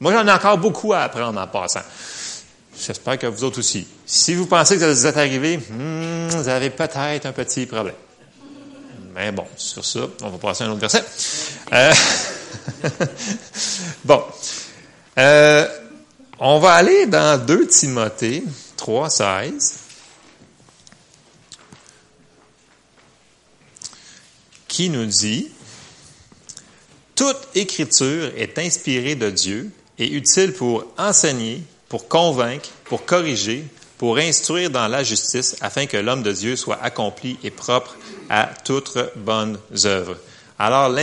Moi, 0.00 0.12
j'en 0.12 0.26
ai 0.26 0.32
encore 0.32 0.58
beaucoup 0.58 0.92
à 0.92 1.00
apprendre 1.00 1.40
en 1.40 1.46
passant. 1.46 1.82
J'espère 2.80 3.18
que 3.18 3.26
vous 3.26 3.42
autres 3.42 3.58
aussi. 3.58 3.86
Si 4.06 4.34
vous 4.34 4.46
pensez 4.46 4.78
que 4.78 4.84
vous 4.84 5.06
êtes 5.06 5.16
arrivé, 5.16 5.56
hmm, 5.58 6.28
vous 6.28 6.48
avez 6.48 6.70
peut-être 6.70 7.26
un 7.26 7.32
petit 7.32 7.66
problème. 7.66 7.94
Mais 9.14 9.32
bon, 9.32 9.46
sur 9.56 9.84
ça, 9.84 10.00
on 10.22 10.28
va 10.30 10.38
passer 10.38 10.62
à 10.62 10.68
un 10.68 10.70
autre 10.70 10.80
verset. 10.80 11.04
Euh, 11.72 11.92
bon. 14.04 14.22
Euh, 15.18 15.66
on 16.38 16.60
va 16.60 16.74
aller 16.74 17.06
dans 17.06 17.44
2 17.44 17.66
Timothée 17.66 18.44
3, 18.76 19.10
16. 19.10 19.78
Qui 24.68 24.90
nous 24.90 25.06
dit 25.06 25.50
toute 27.18 27.48
écriture 27.56 28.30
est 28.36 28.60
inspirée 28.60 29.16
de 29.16 29.28
Dieu 29.28 29.72
et 29.98 30.14
utile 30.14 30.52
pour 30.52 30.84
enseigner, 30.96 31.64
pour 31.88 32.06
convaincre, 32.06 32.68
pour 32.84 33.04
corriger, 33.06 33.64
pour 33.98 34.18
instruire 34.18 34.70
dans 34.70 34.86
la 34.86 35.02
justice, 35.02 35.56
afin 35.60 35.86
que 35.86 35.96
l'homme 35.96 36.22
de 36.22 36.30
Dieu 36.30 36.54
soit 36.54 36.78
accompli 36.80 37.36
et 37.42 37.50
propre 37.50 37.96
à 38.30 38.48
toutes 38.64 38.96
bonnes 39.16 39.58
œuvres. 39.84 40.16
Alors, 40.60 40.96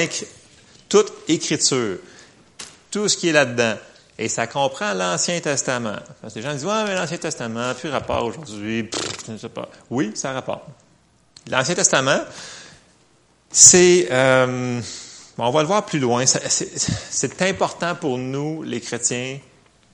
toute 0.87 1.11
écriture, 1.27 1.97
tout 2.89 3.09
ce 3.09 3.17
qui 3.17 3.27
est 3.27 3.33
là-dedans, 3.33 3.75
et 4.17 4.29
ça 4.29 4.47
comprend 4.47 4.93
l'Ancien 4.93 5.41
Testament. 5.41 5.97
Parce 6.21 6.33
que 6.33 6.39
les 6.39 6.45
gens 6.45 6.53
disent, 6.53 6.63
ouais, 6.63 6.85
mais 6.85 6.95
l'Ancien 6.95 7.17
Testament, 7.17 7.73
plus 7.73 7.89
rapport 7.89 8.23
aujourd'hui, 8.23 8.89
je 9.27 9.33
ne 9.33 9.37
sais 9.37 9.49
pas. 9.49 9.67
Oui, 9.89 10.13
ça 10.15 10.31
rapporte. 10.31 10.63
L'Ancien 11.51 11.75
Testament, 11.75 12.21
c'est, 13.51 14.07
euh, 14.09 14.79
on 15.37 15.51
va 15.51 15.61
le 15.61 15.67
voir 15.67 15.85
plus 15.85 15.99
loin, 15.99 16.25
c'est 16.25 17.41
important 17.41 17.95
pour 17.95 18.17
nous, 18.17 18.63
les 18.63 18.79
chrétiens, 18.79 19.39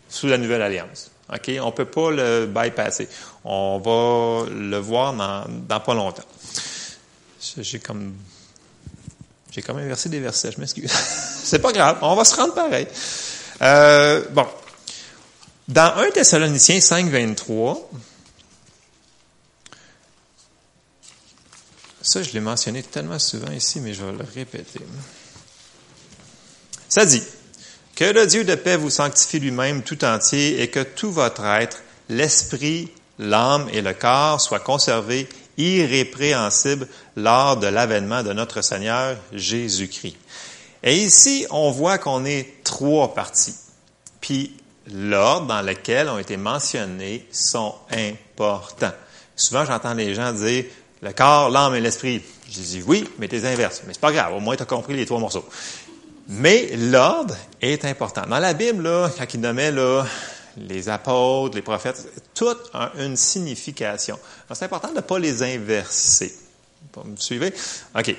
sous 0.08 0.28
la 0.28 0.38
Nouvelle 0.38 0.62
Alliance. 0.62 1.10
OK? 1.34 1.50
On 1.62 1.68
ne 1.68 1.72
peut 1.72 1.86
pas 1.86 2.12
le 2.12 2.46
bypasser. 2.46 3.08
On 3.44 3.80
va 3.80 4.50
le 4.52 4.78
voir 4.78 5.14
dans, 5.14 5.80
pas 5.80 5.94
longtemps. 5.94 6.24
J'ai 7.58 7.80
comme 7.80 8.14
j'ai 9.50 9.62
quand 9.62 9.74
même 9.74 9.88
versé 9.88 10.08
des 10.08 10.20
versets, 10.20 10.52
je 10.52 10.60
m'excuse. 10.60 10.92
c'est 11.44 11.60
pas 11.60 11.74
grave, 11.74 11.98
on 12.02 12.16
va 12.16 12.24
se 12.24 12.36
rendre 12.36 12.54
pareil. 12.54 12.88
Euh, 13.62 14.24
bon. 14.32 14.48
Dans 15.68 15.98
1 15.98 16.12
Thessaloniciens 16.12 16.80
5, 16.80 17.08
23, 17.08 17.90
ça 22.02 22.24
je 22.24 22.32
l'ai 22.32 22.40
mentionné 22.40 22.82
tellement 22.84 23.20
souvent 23.20 23.52
ici, 23.52 23.80
mais 23.82 23.94
je 23.94 24.06
vais 24.06 24.12
le 24.12 24.26
répéter. 24.34 24.80
Ça 26.92 27.06
dit, 27.06 27.24
que 27.96 28.04
le 28.04 28.28
Dieu 28.28 28.44
de 28.44 28.54
paix 28.54 28.76
vous 28.76 28.90
sanctifie 28.90 29.40
lui-même 29.40 29.82
tout 29.82 30.04
entier 30.04 30.62
et 30.62 30.68
que 30.68 30.84
tout 30.84 31.10
votre 31.10 31.46
être, 31.46 31.84
l'esprit, 32.10 32.92
l'âme 33.18 33.70
et 33.72 33.82
le 33.82 33.94
corps 33.94 34.42
soient 34.42 34.60
conservés 34.60 35.30
irrépréhensibles 35.58 36.90
lors 37.16 37.56
de 37.56 37.68
l'avènement 37.68 38.24
de 38.24 38.34
notre 38.34 38.62
Seigneur 38.62 39.16
Jésus-Christ. 39.32 40.18
Et 40.84 40.98
ici, 40.98 41.48
on 41.50 41.72
voit 41.72 41.98
qu'on 41.98 42.26
est 42.26 42.62
trois 42.66 43.14
parties. 43.14 43.56
Puis 44.20 44.54
l'ordre 44.94 45.48
dans 45.48 45.62
lequel 45.62 46.10
ont 46.10 46.18
été 46.18 46.36
mentionnés 46.36 47.26
sont 47.32 47.74
importants. 47.90 48.92
Souvent, 49.38 49.64
j'entends 49.64 49.94
les 49.94 50.14
gens 50.14 50.34
dire 50.34 50.66
le 51.02 51.14
corps, 51.14 51.50
l'âme 51.50 51.74
et 51.74 51.80
l'esprit. 51.80 52.22
Je 52.52 52.60
dis 52.60 52.84
oui, 52.86 53.08
mais 53.18 53.30
t'es 53.30 53.46
inverse. 53.46 53.84
Mais 53.88 53.94
c'est 53.94 54.02
pas 54.02 54.12
grave, 54.12 54.34
au 54.34 54.42
moins 54.42 54.58
tu 54.58 54.64
as 54.64 54.66
compris 54.66 54.94
les 54.94 55.06
trois 55.06 55.20
morceaux. 55.20 55.48
Mais 56.34 56.78
l'ordre 56.78 57.36
est 57.62 57.84
important. 57.84 58.22
Dans 58.26 58.40
la 58.40 58.54
Bible, 58.54 58.84
là, 58.84 59.10
quand 59.18 59.34
il 59.34 59.42
nommait 59.42 59.72
là, 59.72 60.06
les 60.56 60.88
apôtres, 60.88 61.56
les 61.56 61.62
prophètes, 61.62 62.08
tout 62.34 62.56
a 62.74 62.92
une 63.00 63.18
signification. 63.18 64.18
C'est 64.54 64.64
important 64.64 64.90
de 64.90 64.96
ne 64.96 65.02
pas 65.02 65.20
les 65.20 65.44
inverser. 65.44 66.34
Vous 66.94 67.04
me 67.04 67.18
suivez? 67.18 67.54
OK. 67.98 68.16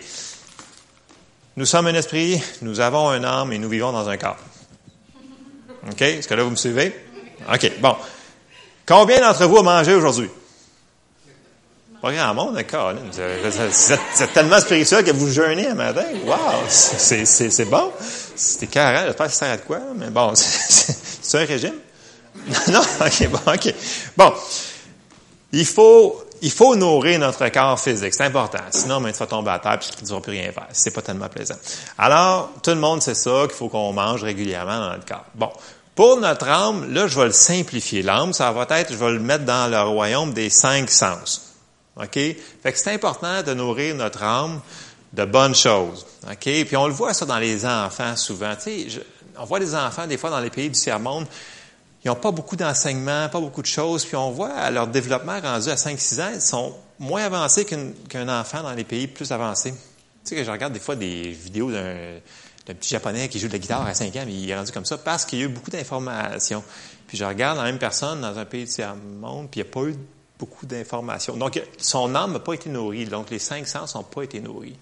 Nous 1.56 1.64
sommes 1.64 1.86
un 1.86 1.94
esprit, 1.94 2.38
nous 2.60 2.80
avons 2.80 3.08
un 3.08 3.24
âme 3.24 3.52
et 3.52 3.58
nous 3.58 3.70
vivons 3.70 3.92
dans 3.92 4.06
un 4.06 4.18
corps. 4.18 4.38
OK? 5.90 6.02
Est-ce 6.02 6.28
que 6.28 6.34
là, 6.34 6.42
vous 6.42 6.50
me 6.50 6.56
suivez? 6.56 6.94
OK. 7.50 7.72
Bon. 7.80 7.96
Combien 8.84 9.20
d'entre 9.20 9.46
vous 9.46 9.56
ont 9.56 9.62
mangé 9.62 9.94
aujourd'hui? 9.94 10.28
Pas 12.02 12.12
grand 12.12 12.34
monde, 12.34 12.54
d'accord. 12.56 12.94
Vous, 12.94 13.92
êtes 14.22 14.32
tellement 14.34 14.58
spirituel 14.58 15.04
que 15.04 15.12
vous 15.12 15.30
jeûnez 15.30 15.68
un 15.68 15.74
matin. 15.74 16.02
Wow! 16.26 16.64
C'est 16.68 17.70
bon. 17.70 17.92
C'était 18.34 18.66
carré. 18.66 19.06
J'espère 19.06 19.26
que 19.26 19.32
ça 19.32 19.38
sert 19.38 19.52
à 19.52 19.58
quoi, 19.58 19.78
mais 19.94 20.10
bon, 20.10 20.32
c'est 20.34 21.38
un 21.38 21.44
régime? 21.44 21.76
non? 22.72 22.80
OK, 22.80 23.28
bon, 23.28 23.52
OK. 23.52 23.74
Bon. 24.16 24.32
Il 25.52 25.64
faut, 25.64 26.24
il 26.40 26.50
faut 26.50 26.74
nourrir 26.74 27.20
notre 27.20 27.48
corps 27.50 27.78
physique. 27.78 28.14
C'est 28.14 28.24
important. 28.24 28.58
Sinon, 28.72 29.00
ben, 29.00 29.12
tu 29.12 29.18
vas 29.18 29.26
tomber 29.26 29.52
à 29.52 29.60
terre 29.60 29.74
et 29.74 29.96
tu 29.96 30.04
ne 30.04 30.08
vas 30.08 30.20
plus 30.20 30.32
rien 30.32 30.50
faire. 30.50 30.66
C'est 30.72 30.92
pas 30.92 31.02
tellement 31.02 31.28
plaisant. 31.28 31.54
Alors, 31.98 32.50
tout 32.64 32.70
le 32.70 32.80
monde 32.80 33.00
sait 33.00 33.14
ça, 33.14 33.42
qu'il 33.42 33.54
faut 33.54 33.68
qu'on 33.68 33.92
mange 33.92 34.24
régulièrement 34.24 34.80
dans 34.80 34.90
notre 34.90 35.06
corps. 35.06 35.26
Bon. 35.36 35.52
Pour 35.94 36.18
notre 36.18 36.48
âme, 36.48 36.92
là, 36.92 37.06
je 37.06 37.16
vais 37.16 37.26
le 37.26 37.32
simplifier. 37.32 38.02
L'âme, 38.02 38.32
ça 38.32 38.50
va 38.50 38.66
être, 38.70 38.92
je 38.92 38.96
vais 38.96 39.12
le 39.12 39.20
mettre 39.20 39.44
dans 39.44 39.70
le 39.70 39.80
royaume 39.82 40.32
des 40.32 40.50
cinq 40.50 40.90
sens. 40.90 41.51
OK? 41.96 42.14
Fait 42.14 42.72
que 42.72 42.78
c'est 42.78 42.92
important 42.92 43.42
de 43.42 43.54
nourrir 43.54 43.94
notre 43.94 44.22
âme 44.22 44.60
de 45.12 45.24
bonnes 45.24 45.54
choses. 45.54 46.06
OK? 46.30 46.38
Puis 46.38 46.76
on 46.76 46.86
le 46.86 46.92
voit 46.92 47.14
ça 47.14 47.26
dans 47.26 47.38
les 47.38 47.66
enfants 47.66 48.16
souvent. 48.16 48.54
Tu 48.56 48.90
sais, 48.90 49.02
on 49.38 49.44
voit 49.44 49.60
des 49.60 49.74
enfants, 49.74 50.06
des 50.06 50.16
fois, 50.16 50.30
dans 50.30 50.40
les 50.40 50.50
pays 50.50 50.70
du 50.70 50.78
tiers-monde, 50.78 51.26
ils 52.04 52.08
n'ont 52.08 52.16
pas 52.16 52.32
beaucoup 52.32 52.56
d'enseignements, 52.56 53.28
pas 53.28 53.40
beaucoup 53.40 53.62
de 53.62 53.66
choses, 53.66 54.04
puis 54.04 54.16
on 54.16 54.30
voit 54.30 54.50
à 54.50 54.70
leur 54.70 54.88
développement 54.88 55.40
rendu 55.40 55.68
à 55.68 55.76
5-6 55.76 56.20
ans, 56.20 56.30
ils 56.34 56.40
sont 56.40 56.74
moins 56.98 57.24
avancés 57.24 57.64
qu'un 57.64 58.28
enfant 58.28 58.62
dans 58.62 58.72
les 58.72 58.84
pays 58.84 59.06
plus 59.06 59.30
avancés. 59.30 59.72
Tu 59.72 59.78
sais 60.24 60.36
que 60.36 60.44
je 60.44 60.50
regarde 60.50 60.72
des 60.72 60.80
fois 60.80 60.96
des 60.96 61.30
vidéos 61.30 61.70
d'un 61.70 62.74
petit 62.74 62.90
japonais 62.90 63.28
qui 63.28 63.38
joue 63.38 63.48
de 63.48 63.52
la 63.52 63.58
guitare 63.58 63.86
à 63.86 63.94
5 63.94 64.14
ans, 64.16 64.24
mais 64.26 64.34
il 64.34 64.50
est 64.50 64.56
rendu 64.56 64.72
comme 64.72 64.84
ça 64.84 64.98
parce 64.98 65.24
qu'il 65.24 65.38
y 65.38 65.42
a 65.42 65.44
eu 65.44 65.48
beaucoup 65.48 65.70
d'informations. 65.70 66.64
Puis 67.06 67.16
je 67.16 67.24
regarde 67.24 67.58
la 67.58 67.64
même 67.64 67.78
personne 67.78 68.20
dans 68.20 68.36
un 68.36 68.44
pays 68.44 68.64
du 68.64 68.70
tiers-monde, 68.70 69.48
puis 69.50 69.60
il 69.60 69.64
n'y 69.64 69.68
a 69.68 69.72
pas 69.72 69.82
eu 69.82 69.96
beaucoup 70.42 70.66
d'informations. 70.66 71.36
Donc, 71.36 71.62
son 71.78 72.16
âme 72.16 72.32
n'a 72.32 72.40
pas 72.40 72.54
été 72.54 72.68
nourrie. 72.68 73.04
Donc, 73.04 73.30
les 73.30 73.38
cinq 73.38 73.68
sens 73.68 73.94
n'ont 73.94 74.02
pas 74.02 74.24
été 74.24 74.40
nourris. 74.40 74.74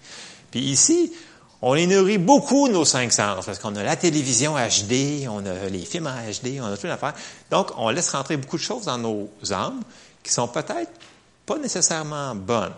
Puis 0.49 0.59
ici, 0.59 1.13
on 1.61 1.75
les 1.75 1.85
nourrit 1.85 2.17
beaucoup, 2.17 2.67
nos 2.67 2.83
cinq 2.83 3.13
sens, 3.13 3.45
parce 3.45 3.59
qu'on 3.59 3.75
a 3.75 3.83
la 3.83 3.95
télévision 3.95 4.55
HD, 4.55 5.27
on 5.29 5.45
a 5.45 5.69
les 5.69 5.85
films 5.85 6.07
en 6.07 6.31
HD, 6.31 6.59
on 6.59 6.65
a 6.65 6.77
tout 6.77 6.87
l'affaire. 6.87 7.13
Donc, 7.51 7.67
on 7.77 7.89
laisse 7.89 8.09
rentrer 8.09 8.37
beaucoup 8.37 8.57
de 8.57 8.63
choses 8.63 8.85
dans 8.85 8.97
nos 8.97 9.29
âmes 9.51 9.81
qui 10.23 10.31
sont 10.31 10.47
peut-être 10.47 10.91
pas 11.45 11.59
nécessairement 11.59 12.33
bonnes. 12.33 12.73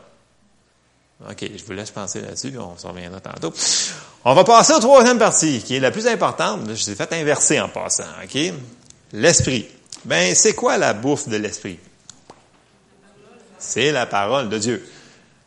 OK, 1.29 1.49
je 1.55 1.63
vous 1.63 1.71
laisse 1.71 1.91
penser 1.91 2.19
là-dessus, 2.19 2.57
on 2.57 2.77
s'en 2.77 2.89
reviendra 2.89 3.21
tantôt. 3.21 3.53
On 4.25 4.33
va 4.33 4.43
passer 4.43 4.73
aux 4.73 4.79
troisième 4.79 5.19
partie, 5.19 5.61
qui 5.63 5.75
est 5.75 5.79
la 5.79 5.91
plus 5.91 6.07
importante. 6.07 6.63
Je 6.67 6.83
vous 6.83 6.89
ai 6.89 6.95
fait 6.95 7.13
inverser 7.13 7.61
en 7.61 7.69
passant, 7.69 8.03
OK? 8.21 8.53
L'esprit. 9.13 9.69
Ben, 10.03 10.35
c'est 10.35 10.53
quoi 10.53 10.77
la 10.77 10.93
bouffe 10.93 11.29
de 11.29 11.37
l'esprit? 11.37 11.79
C'est 13.65 13.91
la 13.91 14.05
parole 14.05 14.49
de 14.49 14.57
Dieu. 14.57 14.85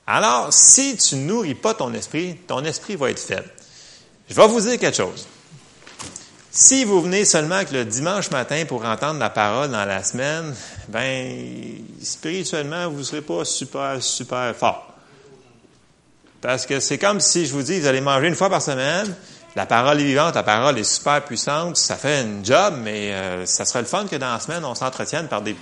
Alors, 0.06 0.52
si 0.52 0.96
tu 0.96 1.16
nourris 1.16 1.54
pas 1.54 1.74
ton 1.74 1.92
esprit, 1.92 2.36
ton 2.46 2.64
esprit 2.64 2.96
va 2.96 3.10
être 3.10 3.20
faible. 3.20 3.48
Je 4.28 4.34
vais 4.34 4.48
vous 4.48 4.60
dire 4.60 4.78
quelque 4.78 4.96
chose. 4.96 5.28
Si 6.50 6.84
vous 6.84 7.02
venez 7.02 7.26
seulement 7.26 7.62
que 7.64 7.74
le 7.74 7.84
dimanche 7.84 8.30
matin 8.30 8.64
pour 8.66 8.84
entendre 8.84 9.20
la 9.20 9.28
parole 9.28 9.70
dans 9.70 9.84
la 9.84 10.02
semaine, 10.02 10.54
ben, 10.88 11.84
spirituellement, 12.02 12.88
vous 12.88 12.98
ne 12.98 13.02
serez 13.02 13.20
pas 13.20 13.44
super, 13.44 14.02
super 14.02 14.56
fort. 14.56 14.94
Parce 16.40 16.64
que 16.64 16.80
c'est 16.80 16.98
comme 16.98 17.20
si 17.20 17.44
je 17.44 17.52
vous 17.52 17.62
dis, 17.62 17.80
vous 17.80 17.86
allez 17.86 18.00
manger 18.00 18.28
une 18.28 18.34
fois 18.34 18.48
par 18.48 18.62
semaine, 18.62 19.14
la 19.54 19.66
parole 19.66 20.00
est 20.00 20.04
vivante, 20.04 20.34
la 20.34 20.42
parole 20.42 20.78
est 20.78 20.84
super 20.84 21.22
puissante, 21.22 21.76
ça 21.76 21.96
fait 21.96 22.20
un 22.20 22.42
job, 22.42 22.74
mais 22.82 23.12
euh, 23.12 23.46
ça 23.46 23.66
serait 23.66 23.80
le 23.80 23.86
fun 23.86 24.06
que 24.06 24.16
dans 24.16 24.32
la 24.32 24.40
semaine, 24.40 24.64
on 24.64 24.74
s'entretienne 24.74 25.28
par 25.28 25.42
des 25.42 25.54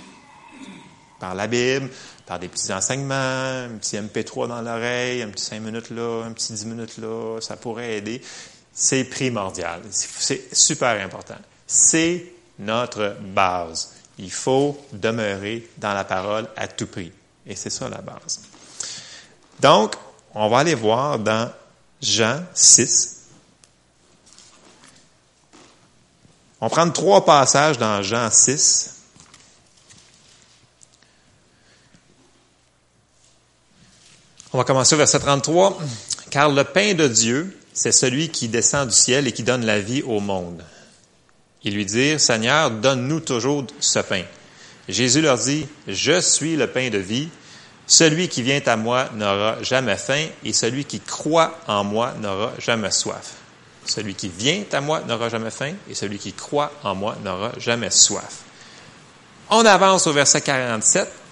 par 1.19 1.35
la 1.35 1.47
Bible, 1.47 1.89
par 2.25 2.39
des 2.39 2.47
petits 2.47 2.73
enseignements, 2.73 3.13
un 3.13 3.77
petit 3.79 3.97
MP3 3.97 4.47
dans 4.47 4.61
l'oreille, 4.61 5.21
un 5.21 5.29
petit 5.29 5.43
5 5.43 5.59
minutes 5.61 5.89
là, 5.91 6.23
un 6.25 6.31
petit 6.31 6.53
10 6.53 6.65
minutes 6.65 6.97
là, 6.97 7.39
ça 7.41 7.55
pourrait 7.55 7.97
aider. 7.97 8.21
C'est 8.73 9.05
primordial. 9.05 9.81
C'est 9.91 10.53
super 10.53 11.03
important. 11.03 11.37
C'est 11.67 12.25
notre 12.59 13.15
base. 13.21 13.93
Il 14.17 14.31
faut 14.31 14.77
demeurer 14.91 15.69
dans 15.77 15.93
la 15.93 16.03
parole 16.03 16.47
à 16.55 16.67
tout 16.67 16.87
prix. 16.87 17.11
Et 17.45 17.55
c'est 17.55 17.69
ça 17.69 17.87
la 17.89 18.01
base. 18.01 18.41
Donc, 19.59 19.95
on 20.33 20.49
va 20.49 20.59
aller 20.59 20.75
voir 20.75 21.19
dans 21.19 21.51
Jean 22.01 22.43
6. 22.53 23.27
On 26.59 26.69
prend 26.69 26.89
trois 26.89 27.23
passages 27.23 27.77
dans 27.77 28.01
Jean 28.01 28.29
6. 28.29 28.94
On 34.55 34.57
va 34.57 34.63
commencer 34.63 34.95
au 34.95 34.97
verset 34.97 35.19
33. 35.19 35.77
Car 36.31 36.47
le 36.47 36.63
pain 36.63 36.93
de 36.93 37.09
Dieu, 37.09 37.59
c'est 37.73 37.91
celui 37.91 38.29
qui 38.29 38.47
descend 38.47 38.87
du 38.87 38.95
ciel 38.95 39.27
et 39.27 39.33
qui 39.33 39.43
donne 39.43 39.65
la 39.65 39.81
vie 39.81 40.01
au 40.01 40.21
monde. 40.21 40.63
Ils 41.65 41.75
lui 41.75 41.85
dirent, 41.85 42.21
Seigneur, 42.21 42.71
donne-nous 42.71 43.19
toujours 43.19 43.65
ce 43.81 43.99
pain. 43.99 44.23
Jésus 44.87 45.19
leur 45.19 45.37
dit, 45.37 45.67
Je 45.89 46.21
suis 46.21 46.55
le 46.55 46.67
pain 46.67 46.89
de 46.89 46.97
vie. 46.97 47.27
Celui 47.85 48.29
qui 48.29 48.43
vient 48.43 48.61
à 48.65 48.77
moi 48.77 49.09
n'aura 49.13 49.61
jamais 49.61 49.97
faim 49.97 50.25
et 50.45 50.53
celui 50.53 50.85
qui 50.85 51.01
croit 51.01 51.59
en 51.67 51.83
moi 51.83 52.13
n'aura 52.21 52.53
jamais 52.57 52.91
soif. 52.91 53.33
Celui 53.85 54.15
qui 54.15 54.29
vient 54.29 54.63
à 54.71 54.79
moi 54.79 55.01
n'aura 55.01 55.27
jamais 55.27 55.51
faim 55.51 55.73
et 55.89 55.95
celui 55.95 56.17
qui 56.17 56.31
croit 56.31 56.71
en 56.81 56.95
moi 56.95 57.17
n'aura 57.25 57.51
jamais 57.57 57.91
soif. 57.91 58.43
On 59.49 59.65
avance 59.65 60.07
au 60.07 60.13
verset 60.13 60.39
47. 60.39 61.24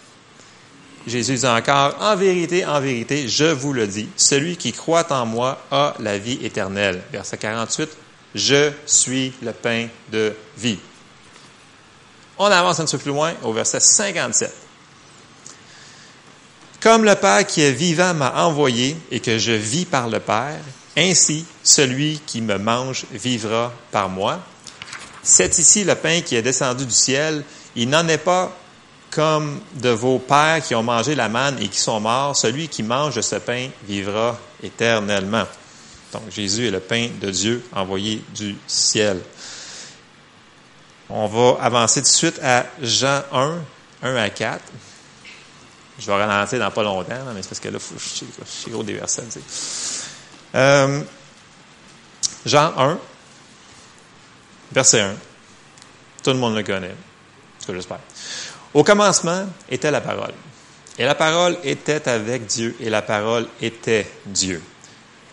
Jésus 1.05 1.35
dit 1.35 1.45
encore, 1.45 1.95
en 1.99 2.15
vérité, 2.15 2.65
en 2.65 2.79
vérité, 2.79 3.27
je 3.27 3.45
vous 3.45 3.73
le 3.73 3.87
dis, 3.87 4.07
celui 4.15 4.57
qui 4.57 4.71
croit 4.71 5.11
en 5.11 5.25
moi 5.25 5.61
a 5.71 5.93
la 5.99 6.17
vie 6.17 6.39
éternelle. 6.43 7.01
Verset 7.11 7.37
48, 7.37 7.89
je 8.35 8.71
suis 8.85 9.33
le 9.41 9.51
pain 9.51 9.87
de 10.11 10.33
vie. 10.57 10.79
On 12.37 12.45
avance 12.45 12.79
un 12.79 12.85
peu 12.85 12.97
plus 12.97 13.11
loin 13.11 13.33
au 13.43 13.53
verset 13.53 13.79
57. 13.79 14.53
Comme 16.79 17.05
le 17.05 17.15
Père 17.15 17.45
qui 17.45 17.61
est 17.61 17.71
vivant 17.71 18.13
m'a 18.13 18.43
envoyé 18.43 18.97
et 19.11 19.19
que 19.19 19.37
je 19.37 19.51
vis 19.51 19.85
par 19.85 20.09
le 20.09 20.19
Père, 20.19 20.59
Ainsi, 20.95 21.45
celui 21.63 22.21
qui 22.25 22.41
me 22.41 22.57
mange 22.57 23.05
vivra 23.11 23.73
par 23.91 24.09
moi. 24.09 24.39
C'est 25.23 25.57
ici 25.57 25.83
le 25.83 25.95
pain 25.95 26.21
qui 26.21 26.35
est 26.35 26.41
descendu 26.41 26.85
du 26.85 26.93
ciel. 26.93 27.43
Il 27.75 27.89
n'en 27.89 28.07
est 28.07 28.19
pas 28.19 28.55
comme 29.13 29.61
de 29.75 29.89
vos 29.89 30.19
pères 30.19 30.61
qui 30.63 30.75
ont 30.75 30.83
mangé 30.83 31.15
la 31.15 31.29
manne 31.29 31.61
et 31.61 31.67
qui 31.67 31.79
sont 31.79 31.99
morts. 31.99 32.35
Celui 32.35 32.67
qui 32.67 32.83
mange 32.83 33.15
de 33.15 33.21
ce 33.21 33.35
pain 33.35 33.69
vivra 33.87 34.37
éternellement. 34.61 35.45
Donc 36.11 36.23
Jésus 36.29 36.67
est 36.67 36.71
le 36.71 36.79
pain 36.79 37.09
de 37.21 37.29
Dieu 37.29 37.63
envoyé 37.73 38.23
du 38.35 38.55
ciel. 38.67 39.21
On 41.09 41.27
va 41.27 41.63
avancer 41.63 42.01
tout 42.01 42.07
de 42.07 42.13
suite 42.13 42.39
à 42.41 42.65
Jean 42.81 43.21
1, 43.31 43.57
1 44.03 44.15
à 44.15 44.29
4. 44.29 44.61
Je 45.99 46.07
vais 46.07 46.13
ralentir 46.13 46.59
dans 46.59 46.71
pas 46.71 46.83
longtemps, 46.83 47.13
mais 47.35 47.41
c'est 47.43 47.49
parce 47.49 47.59
que 47.59 47.69
là, 47.69 47.79
faut, 47.79 47.95
je 47.97 48.25
suis 48.45 48.71
gros 48.71 48.83
des 48.83 48.93
versets. 48.93 49.23
Jean 52.45 52.73
1, 52.77 52.99
verset 54.71 55.01
1. 55.01 55.15
Tout 56.23 56.31
le 56.31 56.37
monde 56.37 56.55
le 56.55 56.63
connaît, 56.63 56.95
j'espère. 57.67 57.99
Au 58.73 58.83
commencement 58.83 59.45
était 59.69 59.91
la 59.91 60.01
parole. 60.01 60.33
Et 60.97 61.05
la 61.05 61.15
parole 61.15 61.57
était 61.63 62.07
avec 62.07 62.45
Dieu, 62.47 62.75
et 62.79 62.89
la 62.89 63.01
parole 63.01 63.47
était 63.61 64.07
Dieu. 64.25 64.61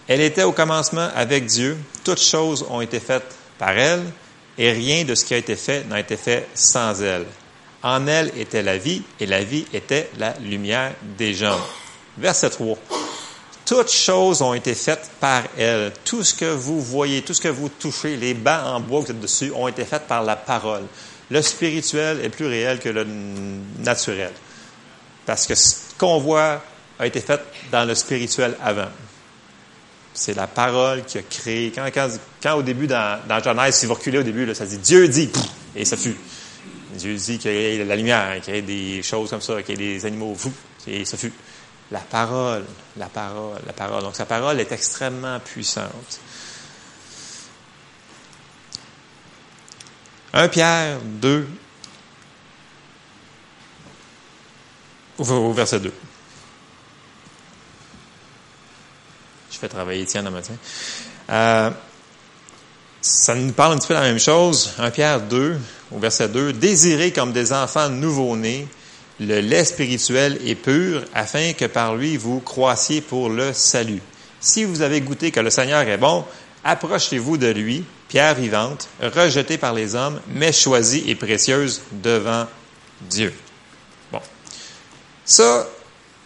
Elle 0.09 0.21
était 0.21 0.43
au 0.43 0.53
commencement 0.53 1.09
avec 1.15 1.47
Dieu. 1.47 1.79
Toutes 2.05 2.21
choses 2.21 2.67
ont 2.69 2.81
été 2.81 3.01
faites 3.01 3.35
par 3.59 3.71
elle, 3.71 4.03
et 4.59 4.73
rien 4.73 5.05
de 5.05 5.15
ce 5.15 5.25
qui 5.25 5.35
a 5.35 5.39
été 5.39 5.57
fait 5.57 5.87
n'a 5.87 6.01
été 6.01 6.17
fait 6.17 6.49
sans 6.55 7.03
elle. 7.03 7.27
En 7.83 8.07
elle 8.07 8.31
était 8.37 8.63
la 8.63 8.77
vie, 8.77 9.03
et 9.19 9.27
la 9.27 9.43
vie 9.43 9.65
était 9.73 10.11
la 10.19 10.35
lumière 10.39 10.93
des 11.17 11.33
gens. 11.33 11.61
Verset 12.19 12.51
3. 12.51 12.77
Toutes 13.65 13.91
choses 13.91 14.43
ont 14.43 14.53
été 14.53 14.75
faites 14.75 15.11
par 15.21 15.45
elle. 15.57 15.93
Tout 16.05 16.25
ce 16.25 16.35
que 16.35 16.53
vous 16.53 16.81
voyez, 16.81 17.23
tout 17.23 17.33
ce 17.33 17.41
que 17.41 17.49
vous 17.49 17.69
touchez, 17.69 18.17
les 18.17 18.35
bancs 18.35 18.67
en 18.67 18.81
bois 18.81 19.01
que 19.01 19.07
vous 19.07 19.13
êtes 19.13 19.21
dessus, 19.21 19.53
ont 19.55 19.69
été 19.69 19.85
faits 19.85 20.07
par 20.09 20.25
la 20.25 20.37
parole. 20.37 20.83
Le 21.31 21.43
spirituel 21.43 22.25
est 22.25 22.29
plus 22.29 22.47
réel 22.47 22.81
que 22.81 22.89
le 22.89 23.07
naturel. 23.79 24.33
Parce 25.27 25.47
que 25.47 25.55
ce 25.55 25.77
qu'on 25.97 26.19
voit 26.19 26.63
a 26.99 27.07
été 27.07 27.21
fait 27.21 27.41
dans 27.71 27.85
le 27.85 27.95
spirituel 27.95 28.57
avant. 28.63 28.89
C'est 30.13 30.35
la 30.35 30.47
parole 30.47 31.05
qui 31.05 31.19
a 31.19 31.23
créé. 31.23 31.73
Quand, 32.43 32.55
au 32.55 32.63
début, 32.63 32.87
dans, 32.87 33.21
dans 33.29 33.43
Genèse, 33.43 33.77
si 33.77 33.87
vous 33.87 33.95
reculez 33.95 34.19
au 34.19 34.23
début, 34.23 34.53
ça 34.55 34.67
dit 34.67 34.79
Dieu 34.79 35.07
dit, 35.09 35.31
et 35.77 35.85
ça 35.85 35.97
fut. 35.97 36.17
Dieu 36.95 37.15
dit 37.15 37.39
qu'il 37.39 37.53
y 37.53 37.81
a 37.81 37.85
la 37.85 37.97
lumière, 37.97 38.41
qu'il 38.43 38.55
y 38.55 38.59
a 38.59 38.61
des 38.61 39.03
choses 39.03 39.31
comme 39.31 39.41
ça, 39.41 39.63
qu'il 39.63 39.81
y 39.81 39.93
a 39.93 39.99
des 39.99 40.07
animaux, 40.07 40.37
et 40.87 41.05
ça 41.05 41.17
fut. 41.17 41.33
La 41.93 42.01
parole, 42.01 42.65
la 42.97 43.07
parole, 43.07 43.61
la 43.67 43.73
parole. 43.73 44.03
Donc 44.03 44.17
sa 44.17 44.27
parole 44.27 44.61
est 44.61 44.73
extrêmement 44.73 45.39
puissante. 45.41 46.21
1 50.33 50.49
Pierre 50.49 50.99
2, 51.03 51.47
au 55.19 55.53
verset 55.53 55.81
2. 55.81 55.93
Je 59.51 59.59
fais 59.59 59.69
travailler 59.69 60.03
Étienne 60.03 60.25
le 60.25 60.31
matin. 60.31 60.55
Euh, 61.31 61.71
ça 63.01 63.35
nous 63.35 63.53
parle 63.53 63.75
un 63.75 63.79
petit 63.79 63.89
peu 63.89 63.95
de 63.95 64.01
la 64.01 64.07
même 64.07 64.19
chose. 64.19 64.73
1 64.79 64.91
Pierre 64.91 65.21
2, 65.21 65.59
au 65.93 65.99
verset 65.99 66.29
2. 66.29 66.53
Désirez 66.53 67.13
comme 67.13 67.33
des 67.33 67.53
enfants 67.53 67.89
nouveau-nés 67.89 68.69
le 69.21 69.41
lait 69.41 69.65
spirituel 69.65 70.39
est 70.47 70.55
pur, 70.55 71.05
afin 71.15 71.53
que 71.53 71.67
par 71.67 71.95
lui 71.95 72.17
vous 72.17 72.41
croissiez 72.41 73.03
pour 73.03 73.29
le 73.29 73.53
salut. 73.53 74.01
Si 74.41 74.65
vous 74.65 74.81
avez 74.81 75.03
goûté 75.03 75.31
que 75.31 75.41
le 75.41 75.51
Seigneur 75.51 75.83
est 75.83 75.99
bon, 75.99 76.25
approchez-vous 76.65 77.37
de 77.37 77.49
lui, 77.49 77.85
pierre 78.09 78.35
vivante, 78.35 78.89
rejetée 79.01 79.59
par 79.59 79.73
les 79.73 79.95
hommes, 79.95 80.21
mais 80.29 80.53
choisie 80.53 81.05
et 81.07 81.15
précieuse 81.15 81.83
devant 81.93 82.47
Dieu. 83.03 83.33
Bon. 84.13 84.21
Ça, 85.25 85.67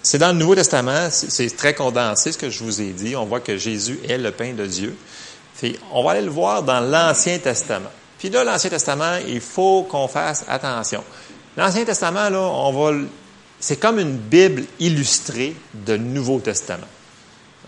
c'est 0.02 0.18
dans 0.18 0.32
le 0.32 0.38
Nouveau 0.38 0.54
Testament, 0.54 1.08
c'est 1.10 1.56
très 1.56 1.74
condensé 1.74 2.32
ce 2.32 2.38
que 2.38 2.50
je 2.50 2.62
vous 2.62 2.80
ai 2.80 2.90
dit. 2.90 3.16
On 3.16 3.24
voit 3.24 3.40
que 3.40 3.56
Jésus 3.56 3.98
est 4.08 4.18
le 4.18 4.30
pain 4.30 4.52
de 4.52 4.66
Dieu. 4.66 4.96
on 5.92 6.04
va 6.04 6.12
aller 6.12 6.22
le 6.22 6.30
voir 6.30 6.62
dans 6.62 6.80
l'Ancien 6.80 7.38
Testament. 7.38 7.90
Puis 8.18 8.28
là, 8.28 8.44
l'Ancien 8.44 8.70
Testament, 8.70 9.18
il 9.26 9.40
faut 9.40 9.84
qu'on 9.84 10.08
fasse 10.08 10.44
attention. 10.48 11.02
L'Ancien 11.56 11.84
Testament, 11.84 12.28
là, 12.28 12.40
on 12.40 12.72
va, 12.72 12.98
c'est 13.60 13.76
comme 13.76 13.98
une 13.98 14.16
Bible 14.16 14.64
illustrée 14.80 15.54
de 15.72 15.96
Nouveau 15.96 16.40
Testament. 16.40 16.86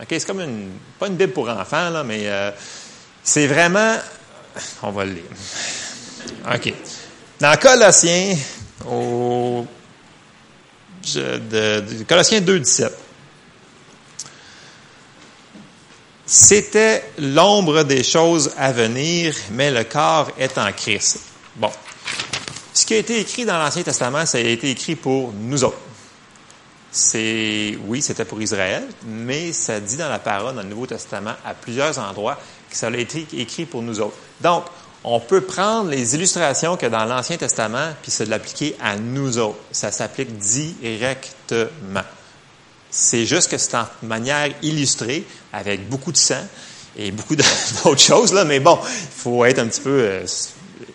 C'est 0.08 0.26
comme 0.26 0.40
une, 0.40 0.70
pas 0.98 1.06
une 1.06 1.16
Bible 1.16 1.32
pour 1.32 1.48
enfants 1.48 1.90
là, 1.90 2.04
mais 2.04 2.22
euh, 2.24 2.50
c'est 3.22 3.46
vraiment, 3.46 3.96
on 4.82 4.90
va 4.90 5.04
le 5.04 5.12
lire. 5.12 5.24
Ok. 6.54 6.72
Dans 7.40 7.56
Colossiens, 7.56 8.36
au 8.88 9.66
Colossiens 12.08 12.40
2, 12.40 12.60
17. 12.60 12.98
C'était 16.28 17.04
l'ombre 17.18 17.84
des 17.84 18.02
choses 18.02 18.52
à 18.56 18.72
venir, 18.72 19.34
mais 19.52 19.70
le 19.70 19.84
corps 19.84 20.30
est 20.38 20.58
en 20.58 20.72
Christ. 20.72 21.20
Bon, 21.54 21.70
ce 22.74 22.84
qui 22.84 22.94
a 22.94 22.98
été 22.98 23.20
écrit 23.20 23.44
dans 23.44 23.58
l'Ancien 23.58 23.82
Testament, 23.82 24.26
ça 24.26 24.38
a 24.38 24.40
été 24.40 24.70
écrit 24.70 24.96
pour 24.96 25.32
nous 25.32 25.62
autres. 25.62 25.78
C'est, 26.98 27.76
oui, 27.88 28.00
c'était 28.00 28.24
pour 28.24 28.40
Israël, 28.40 28.82
mais 29.06 29.52
ça 29.52 29.80
dit 29.80 29.98
dans 29.98 30.08
la 30.08 30.18
parole, 30.18 30.54
dans 30.54 30.62
le 30.62 30.68
Nouveau 30.68 30.86
Testament, 30.86 31.34
à 31.44 31.52
plusieurs 31.52 31.98
endroits, 31.98 32.38
que 32.70 32.74
ça 32.74 32.86
a 32.86 32.96
été 32.96 33.26
écrit 33.34 33.66
pour 33.66 33.82
nous 33.82 34.00
autres. 34.00 34.16
Donc, 34.40 34.64
on 35.04 35.20
peut 35.20 35.42
prendre 35.42 35.90
les 35.90 36.14
illustrations 36.14 36.78
que 36.78 36.86
dans 36.86 37.04
l'Ancien 37.04 37.36
Testament, 37.36 37.90
puis 38.00 38.10
se 38.10 38.22
l'appliquer 38.22 38.76
à 38.80 38.96
nous 38.96 39.36
autres. 39.36 39.58
Ça 39.72 39.92
s'applique 39.92 40.38
directement. 40.38 42.00
C'est 42.90 43.26
juste 43.26 43.50
que 43.50 43.58
c'est 43.58 43.76
en 43.76 43.86
manière 44.02 44.48
illustrée, 44.62 45.26
avec 45.52 45.90
beaucoup 45.90 46.12
de 46.12 46.16
sang 46.16 46.46
et 46.96 47.10
beaucoup 47.10 47.36
d'autres 47.84 48.00
choses, 48.00 48.32
là, 48.32 48.46
mais 48.46 48.58
bon, 48.58 48.78
il 48.82 49.22
faut 49.22 49.44
être 49.44 49.58
un 49.58 49.66
petit 49.66 49.82
peu 49.82 50.00
euh, 50.00 50.26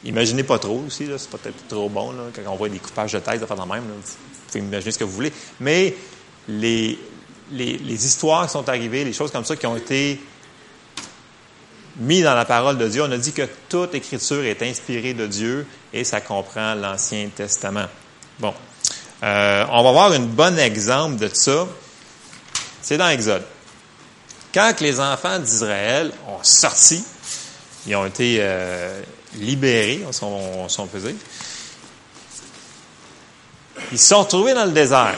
imaginez 0.04 0.42
pas 0.42 0.58
trop 0.58 0.82
aussi, 0.88 1.08
c'est 1.16 1.30
peut-être 1.30 1.68
trop 1.68 1.90
bon 1.90 2.12
là, 2.12 2.24
quand 2.34 2.52
on 2.52 2.56
voit 2.56 2.70
des 2.70 2.80
coupages 2.80 3.14
de 3.14 3.20
tête, 3.20 3.40
de 3.40 3.46
faire 3.46 3.56
de 3.56 3.72
même. 3.72 3.84
vous 3.84 4.31
pouvez 4.52 4.64
imaginer 4.64 4.92
ce 4.92 5.00
que 5.00 5.04
vous 5.04 5.12
voulez. 5.12 5.34
Mais 5.60 5.96
les, 6.48 6.98
les, 7.52 8.06
histoires 8.06 8.46
qui 8.46 8.52
sont 8.52 8.68
arrivées, 8.68 9.04
les 9.04 9.14
choses 9.14 9.32
comme 9.32 9.46
ça 9.46 9.56
qui 9.56 9.66
ont 9.68 9.76
été 9.76 10.20
mises 11.98 12.24
dans 12.24 12.36
la 12.36 12.46
parole 12.46 12.78
de 12.78 12.88
Dieu, 12.88 13.04
on 13.04 13.12
a 13.12 13.18
dit 13.18 13.34
que 13.34 13.48
toute 13.70 13.94
écriture 13.96 14.44
est 14.46 14.62
inspirée 14.64 15.14
de 15.14 15.28
Dieu 15.28 15.66
et 15.94 16.04
ça 16.04 16.22
comprend 16.22 16.74
l'Ancien 16.76 17.30
Testament. 17.36 17.88
Bon. 18.40 18.54
Euh, 19.24 19.66
on 19.70 19.84
va 19.84 19.92
voir 19.92 20.12
un 20.12 20.20
bon 20.20 20.58
exemple 20.58 21.18
de 21.18 21.30
ça. 21.32 21.68
C'est 22.82 22.98
dans 22.98 23.10
Exode. 23.10 23.44
Quand 24.54 24.80
les 24.82 25.00
enfants 25.00 25.40
d'Israël 25.40 26.12
ont 26.28 26.44
sorti, 26.44 27.04
ils 27.88 27.96
ont 27.96 28.06
été 28.06 28.38
euh, 28.40 29.02
libérés, 29.36 30.04
si 30.12 30.24
on, 30.24 30.68
si 30.68 30.82
Ils 33.92 34.00
se 34.00 34.08
sont 34.08 34.20
retrouvés 34.20 34.54
dans 34.54 34.66
le 34.66 34.72
désert. 34.72 35.18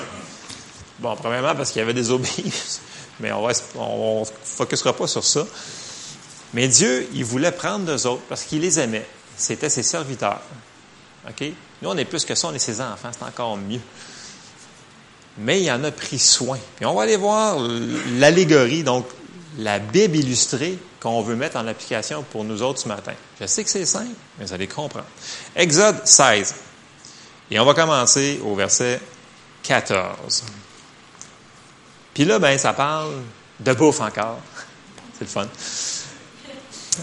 Bon, 1.00 1.16
premièrement, 1.16 1.56
parce 1.56 1.72
qu'il 1.72 1.80
y 1.80 1.84
avait 1.84 1.94
des 1.94 2.12
obéis, 2.12 2.80
mais 3.20 3.32
on 3.32 4.20
ne 4.20 4.26
focusera 4.44 4.94
pas 4.94 5.08
sur 5.08 5.24
ça. 5.24 5.46
Mais 6.54 6.68
Dieu, 6.68 7.08
il 7.14 7.26
voulait 7.26 7.52
prendre 7.52 7.86
d'eux 7.86 8.08
autres 8.08 8.24
parce 8.30 8.44
qu'il 8.44 8.62
les 8.62 8.80
aimait. 8.80 9.06
C'était 9.36 9.70
ses 9.70 9.84
serviteurs. 9.84 10.42
OK? 11.28 11.44
Nous, 11.82 11.90
on 11.90 11.98
est 11.98 12.06
plus 12.06 12.26
que 12.26 12.36
ça, 12.36 12.48
on 12.48 12.54
est 12.54 12.60
ses 12.60 12.80
enfants, 12.80 13.10
c'est 13.12 13.26
encore 13.26 13.58
mieux. 13.58 13.82
Mais 15.40 15.62
il 15.62 15.72
en 15.72 15.84
a 15.84 15.92
pris 15.92 16.20
soin. 16.20 16.60
Puis 16.76 16.86
on 16.86 16.94
va 16.94 17.04
aller 17.04 17.18
voir 17.18 17.58
l'allégorie, 18.18 18.84
donc 18.84 19.08
la 19.58 19.80
Bible 19.80 20.18
illustrée 20.18 20.78
qu'on 21.00 21.22
veut 21.22 21.36
mettre 21.36 21.58
en 21.58 21.68
application 21.68 22.24
pour 22.24 22.44
nous 22.44 22.62
autres 22.62 22.80
ce 22.80 22.88
matin. 22.88 23.14
Je 23.42 23.48
sais 23.48 23.64
que 23.64 23.70
c'est 23.70 23.86
simple, 23.86 24.16
mais 24.38 24.46
vous 24.46 24.54
allez 24.54 24.68
comprendre. 24.68 25.08
Exode 25.56 26.06
16. 26.06 26.56
Et 27.54 27.60
on 27.60 27.66
va 27.66 27.76
commencer 27.76 28.42
au 28.44 28.56
verset 28.56 29.00
14. 29.62 30.44
Puis 32.12 32.26
là, 32.26 32.40
ben, 32.40 32.58
ça 32.58 32.74
parle 32.74 33.12
de 33.60 33.74
bouffe 33.74 34.02
encore. 34.02 34.40
c'est 35.14 35.26
le 35.26 35.30
fun. 35.30 35.48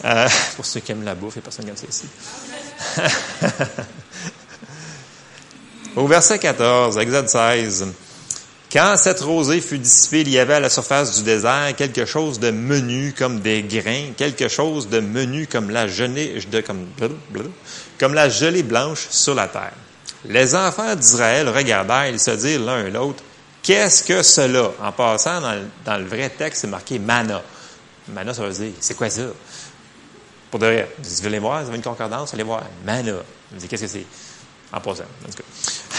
Euh, 0.04 0.28
pour 0.56 0.66
ceux 0.66 0.80
qui 0.80 0.90
aiment 0.90 1.04
la 1.04 1.14
bouffe, 1.14 1.34
il 1.36 1.42
personne 1.42 1.66
comme 1.66 1.76
ça 1.76 1.86
ici. 1.88 2.06
au 5.94 6.08
verset 6.08 6.40
14, 6.40 6.98
Exode 6.98 7.28
16. 7.28 7.86
Quand 8.72 8.96
cette 8.96 9.20
rosée 9.20 9.60
fut 9.60 9.78
dissipée, 9.78 10.22
il 10.22 10.30
y 10.30 10.38
avait 10.40 10.54
à 10.54 10.60
la 10.60 10.68
surface 10.68 11.16
du 11.16 11.22
désert 11.22 11.76
quelque 11.76 12.06
chose 12.06 12.40
de 12.40 12.50
menu 12.50 13.14
comme 13.16 13.38
des 13.38 13.62
grains, 13.62 14.14
quelque 14.16 14.48
chose 14.48 14.88
de 14.88 14.98
menu 14.98 15.46
comme 15.46 15.70
la 15.70 15.86
gelée, 15.86 16.42
comme 18.00 18.14
la 18.14 18.28
gelée 18.28 18.64
blanche 18.64 19.06
sur 19.10 19.36
la 19.36 19.46
terre. 19.46 19.74
Les 20.26 20.54
enfants 20.54 20.94
d'Israël 20.94 21.48
regardèrent, 21.48 22.08
ils 22.08 22.20
se 22.20 22.32
dirent 22.32 22.60
l'un 22.60 22.86
et 22.86 22.90
l'autre, 22.90 23.22
qu'est-ce 23.62 24.04
que 24.04 24.22
cela? 24.22 24.70
En 24.82 24.92
passant, 24.92 25.40
dans 25.40 25.96
le, 25.96 26.04
vrai 26.04 26.28
texte, 26.30 26.62
c'est 26.62 26.66
marqué 26.66 26.98
mana. 26.98 27.42
Mana, 28.08 28.34
ça 28.34 28.42
veut 28.42 28.52
dire, 28.52 28.72
c'est 28.80 28.94
quoi 28.94 29.08
ça? 29.08 29.22
Pour 30.50 30.60
de 30.60 30.66
vrai. 30.66 30.94
Vous 30.98 31.22
voulez 31.22 31.38
voir, 31.38 31.62
vous 31.62 31.68
avez 31.68 31.76
une 31.76 31.82
concordance, 31.82 32.34
allez 32.34 32.42
voir. 32.42 32.64
Mana. 32.84 33.12
Vous 33.12 33.54
me 33.54 33.60
dites, 33.60 33.70
qu'est-ce 33.70 33.82
que 33.82 33.88
c'est? 33.88 34.06
En 34.72 34.80
passant. 34.80 35.04
En 35.26 35.30
tout 35.30 35.38
cas. 35.38 35.44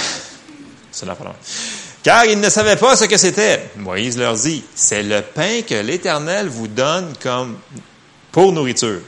C'est 0.93 1.05
la 1.05 1.15
Car 2.03 2.25
ils 2.25 2.37
ne 2.37 2.49
savaient 2.49 2.75
pas 2.75 2.97
ce 2.97 3.05
que 3.05 3.15
c'était. 3.15 3.71
Moïse 3.77 4.17
leur 4.17 4.33
dit, 4.33 4.61
c'est 4.75 5.03
le 5.03 5.21
pain 5.21 5.61
que 5.61 5.75
l'Éternel 5.75 6.49
vous 6.49 6.67
donne 6.67 7.13
comme 7.23 7.57
pour 8.31 8.51
nourriture. 8.51 8.99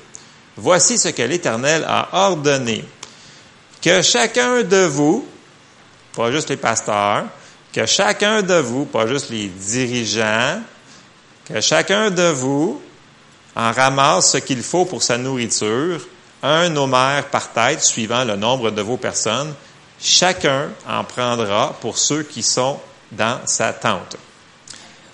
Voici 0.56 0.97
ce 0.97 1.10
que 1.10 1.23
l'Éternel 1.23 1.84
a 1.86 2.08
ordonné. 2.28 2.86
Que 3.84 4.02
chacun 4.02 4.63
de 4.63 4.86
vous, 4.86 5.28
pas 6.15 6.32
juste 6.32 6.50
les 6.50 6.58
pasteurs, 6.58 7.26
que 7.74 7.86
chacun 7.86 8.41
de 8.41 8.54
vous, 8.54 8.86
pas 8.86 9.08
juste 9.08 9.30
les 9.30 9.48
dirigeants, 9.48 10.62
que 11.46 11.60
chacun 11.60 12.10
de 12.10 12.30
vous 12.30 12.82
en 13.56 13.72
ramasse 13.72 14.32
ce 14.32 14.38
qu'il 14.38 14.63
faut 14.63 14.86
pour 14.86 15.04
sa 15.04 15.17
nourriture, 15.17 16.00
un 16.41 16.74
homère 16.76 17.26
par 17.26 17.52
tête 17.52 17.84
suivant 17.84 18.24
le 18.24 18.36
nombre 18.38 18.72
de 18.72 18.82
vos 18.82 18.98
personnes. 18.98 19.54
Chacun 20.00 20.69
en 20.88 21.04
prendra 21.04 21.76
pour 21.82 21.98
ceux 21.98 22.24
qui 22.24 22.41
sont 22.41 22.80
dans 23.12 23.39
sa 23.46 23.74
tente. 23.74 24.17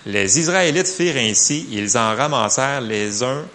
Les 0.05 0.39
Israélites 0.39 0.87
firent 0.87 1.17
ainsi, 1.17 1.67
ils 1.71 1.97
en 1.97 2.15
ramassèrent 2.15 2.81
les 2.81 3.23
uns 3.23 3.45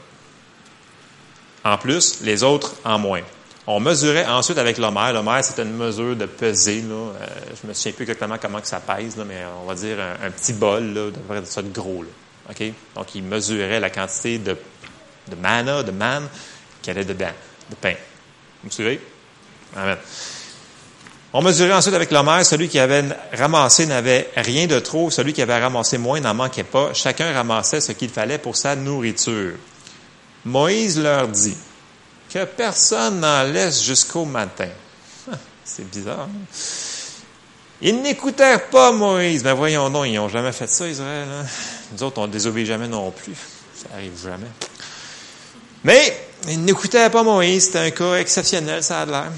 en 1.65 1.79
plus, 1.79 2.19
les 2.21 2.43
autres 2.43 2.75
en 2.85 2.99
moins. 2.99 3.23
On 3.67 3.81
mesurait 3.81 4.27
ensuite 4.27 4.59
avec 4.59 4.77
l'homère. 4.77 5.13
L'homère, 5.13 5.43
c'est 5.43 5.63
une 5.63 5.75
mesure 5.75 6.17
de 6.17 6.27
peser. 6.27 6.83
Là. 6.83 6.95
Euh, 6.95 7.27
je 7.63 7.67
me 7.67 7.73
souviens 7.73 7.93
plus 7.93 8.03
exactement 8.03 8.37
comment 8.41 8.61
que 8.61 8.67
ça 8.67 8.81
pèse, 8.81 9.17
là, 9.17 9.25
mais 9.25 9.43
on 9.63 9.67
va 9.67 9.75
dire 9.75 9.97
un, 10.01 10.31
petit 10.31 10.53
bol 10.53 10.93
là, 10.93 11.41
de 11.41 11.47
ça 11.47 11.63
de 11.63 11.73
gros. 11.73 12.03
Là. 12.03 12.09
OK? 12.51 12.73
Donc, 12.95 13.15
il 13.15 13.23
mesurait 13.23 13.81
la 13.81 13.89
quantité 13.89 14.39
de, 14.39 14.57
de 15.29 15.37
mana, 15.37 15.83
de 15.83 15.93
man, 15.93 16.29
qu'il 16.83 16.93
y 16.93 16.97
avait 16.97 17.07
dedans, 17.07 17.33
de 17.71 17.75
pain. 17.77 17.95
Vous 18.63 18.67
me 18.67 18.71
suivez? 18.71 19.01
Amen. 19.75 19.97
On 21.33 21.43
mesurait 21.43 21.73
ensuite 21.73 21.95
avec 21.95 22.11
l'homère. 22.11 22.45
Celui 22.45 22.69
qui 22.69 22.79
avait 22.79 23.03
ramassé 23.33 23.87
n'avait 23.87 24.31
rien 24.37 24.67
de 24.67 24.79
trop. 24.79 25.11
Celui 25.11 25.33
qui 25.33 25.43
avait 25.43 25.59
ramassé 25.59 25.99
moins 25.99 26.21
n'en 26.21 26.35
manquait 26.35 26.65
pas. 26.65 26.93
Chacun 26.93 27.33
ramassait 27.33 27.81
ce 27.81 27.93
qu'il 27.93 28.11
fallait 28.11 28.39
pour 28.39 28.57
sa 28.57 28.77
nourriture. 28.77 29.55
Moïse 30.45 31.01
leur 31.01 31.27
dit 31.27 31.57
que 32.35 32.45
personne 32.45 33.21
n'en 33.21 33.45
laisse 33.45 33.85
jusqu'au 33.85 34.25
matin. 34.25 34.69
C'est 35.65 35.89
bizarre. 35.89 36.29
Hein? 36.29 36.57
Ils 37.81 38.03
n'écoutèrent 38.03 38.69
pas 38.71 38.91
Moïse. 38.91 39.45
Mais 39.45 39.53
voyons 39.53 39.89
donc, 39.89 40.07
ils 40.09 40.15
n'ont 40.15 40.29
jamais 40.29 40.51
fait 40.51 40.67
ça, 40.67 40.89
Israël. 40.89 41.29
Hein? 41.31 41.47
Nous 41.93 42.03
autres, 42.03 42.19
on 42.19 42.27
ne 42.27 42.33
désobéit 42.33 42.67
jamais 42.67 42.89
non 42.89 43.13
plus. 43.13 43.37
Ça 43.77 43.87
arrive 43.95 44.21
jamais. 44.21 44.49
Mais 45.85 46.27
ils 46.49 46.61
n'écoutaient 46.65 47.09
pas 47.09 47.23
Moïse. 47.23 47.67
C'était 47.67 47.79
un 47.79 47.91
cas 47.93 48.17
exceptionnel, 48.17 48.83
ça 48.83 49.03
a 49.03 49.07
l'air. 49.07 49.31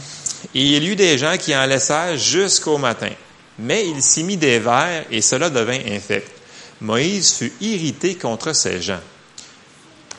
Et 0.54 0.62
il 0.62 0.82
y 0.82 0.88
eut 0.88 0.96
des 0.96 1.18
gens 1.18 1.36
qui 1.38 1.54
en 1.54 1.66
laissèrent 1.66 2.16
jusqu'au 2.16 2.78
matin. 2.78 3.10
Mais 3.58 3.86
il 3.86 4.02
s'y 4.02 4.24
mit 4.24 4.38
des 4.38 4.58
vers 4.58 5.04
et 5.10 5.20
cela 5.20 5.50
devint 5.50 5.80
infect. 5.90 6.30
Moïse 6.80 7.34
fut 7.34 7.52
irrité 7.60 8.14
contre 8.14 8.54
ces 8.54 8.80
gens. 8.80 9.00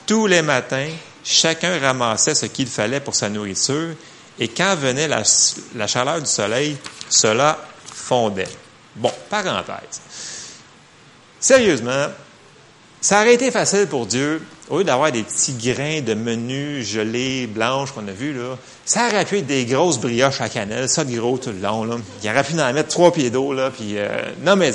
Tous 0.05 0.27
les 0.27 0.43
matins, 0.43 0.89
chacun 1.27 1.77
ramassait 1.79 2.33
ce 2.33 2.45
qu'il 2.45 2.67
fallait 2.67 3.01
pour 3.01 3.13
sa 3.13 3.29
nourriture, 3.29 3.89
et 4.39 4.47
quand 4.47 4.75
venait 4.75 5.07
la, 5.07 5.87
chaleur 5.87 6.21
du 6.21 6.25
soleil, 6.25 6.77
cela 7.09 7.59
fondait. 7.93 8.47
Bon, 8.95 9.11
parenthèse. 9.29 10.01
Sérieusement, 11.39 12.07
ça 13.01 13.21
aurait 13.21 13.33
été 13.33 13.51
facile 13.51 13.87
pour 13.87 14.05
Dieu, 14.05 14.41
au 14.69 14.79
lieu 14.79 14.83
d'avoir 14.85 15.11
des 15.11 15.23
petits 15.23 15.53
grains 15.53 16.01
de 16.01 16.13
menu 16.13 16.83
gelés, 16.83 17.45
blanches 17.45 17.91
qu'on 17.91 18.07
a 18.07 18.11
vus, 18.11 18.33
là, 18.33 18.57
ça 18.85 19.07
aurait 19.07 19.25
pu 19.25 19.39
être 19.39 19.47
des 19.47 19.65
grosses 19.65 19.99
brioches 19.99 20.41
à 20.41 20.49
cannelle, 20.49 20.87
ça 20.87 21.03
de 21.03 21.15
gros 21.17 21.37
tout 21.37 21.49
le 21.49 21.59
long. 21.59 21.83
Là. 21.83 21.97
Il 22.23 22.29
aurait 22.29 22.43
pu 22.43 22.53
en 22.59 22.73
mettre 22.73 22.89
trois 22.89 23.11
pieds 23.11 23.29
d'eau, 23.29 23.53
là, 23.53 23.69
puis 23.69 23.97
euh, 23.97 24.07
non 24.43 24.55
mais 24.55 24.71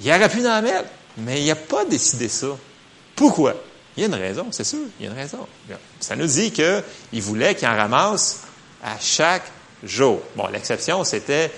il 0.00 0.10
aurait 0.10 0.28
pu 0.28 0.46
en 0.46 0.62
mettre, 0.62 0.88
mais 1.18 1.42
il 1.42 1.46
n'a 1.46 1.54
pas 1.54 1.84
décidé 1.84 2.28
ça. 2.28 2.48
Pourquoi? 3.14 3.54
Il 3.96 4.02
y 4.02 4.04
a 4.04 4.08
une 4.08 4.14
raison, 4.14 4.46
c'est 4.50 4.64
sûr, 4.64 4.80
il 5.00 5.06
y 5.06 5.08
a 5.08 5.12
une 5.12 5.16
raison. 5.16 5.46
Ça 6.00 6.16
nous 6.16 6.26
dit 6.26 6.52
qu'il 6.52 7.22
voulait 7.22 7.54
qu'il 7.54 7.66
en 7.66 7.76
ramasse 7.76 8.42
à 8.82 8.98
chaque 9.00 9.44
jour. 9.82 10.20
Bon, 10.34 10.46
l'exception, 10.48 11.02
c'était 11.04 11.50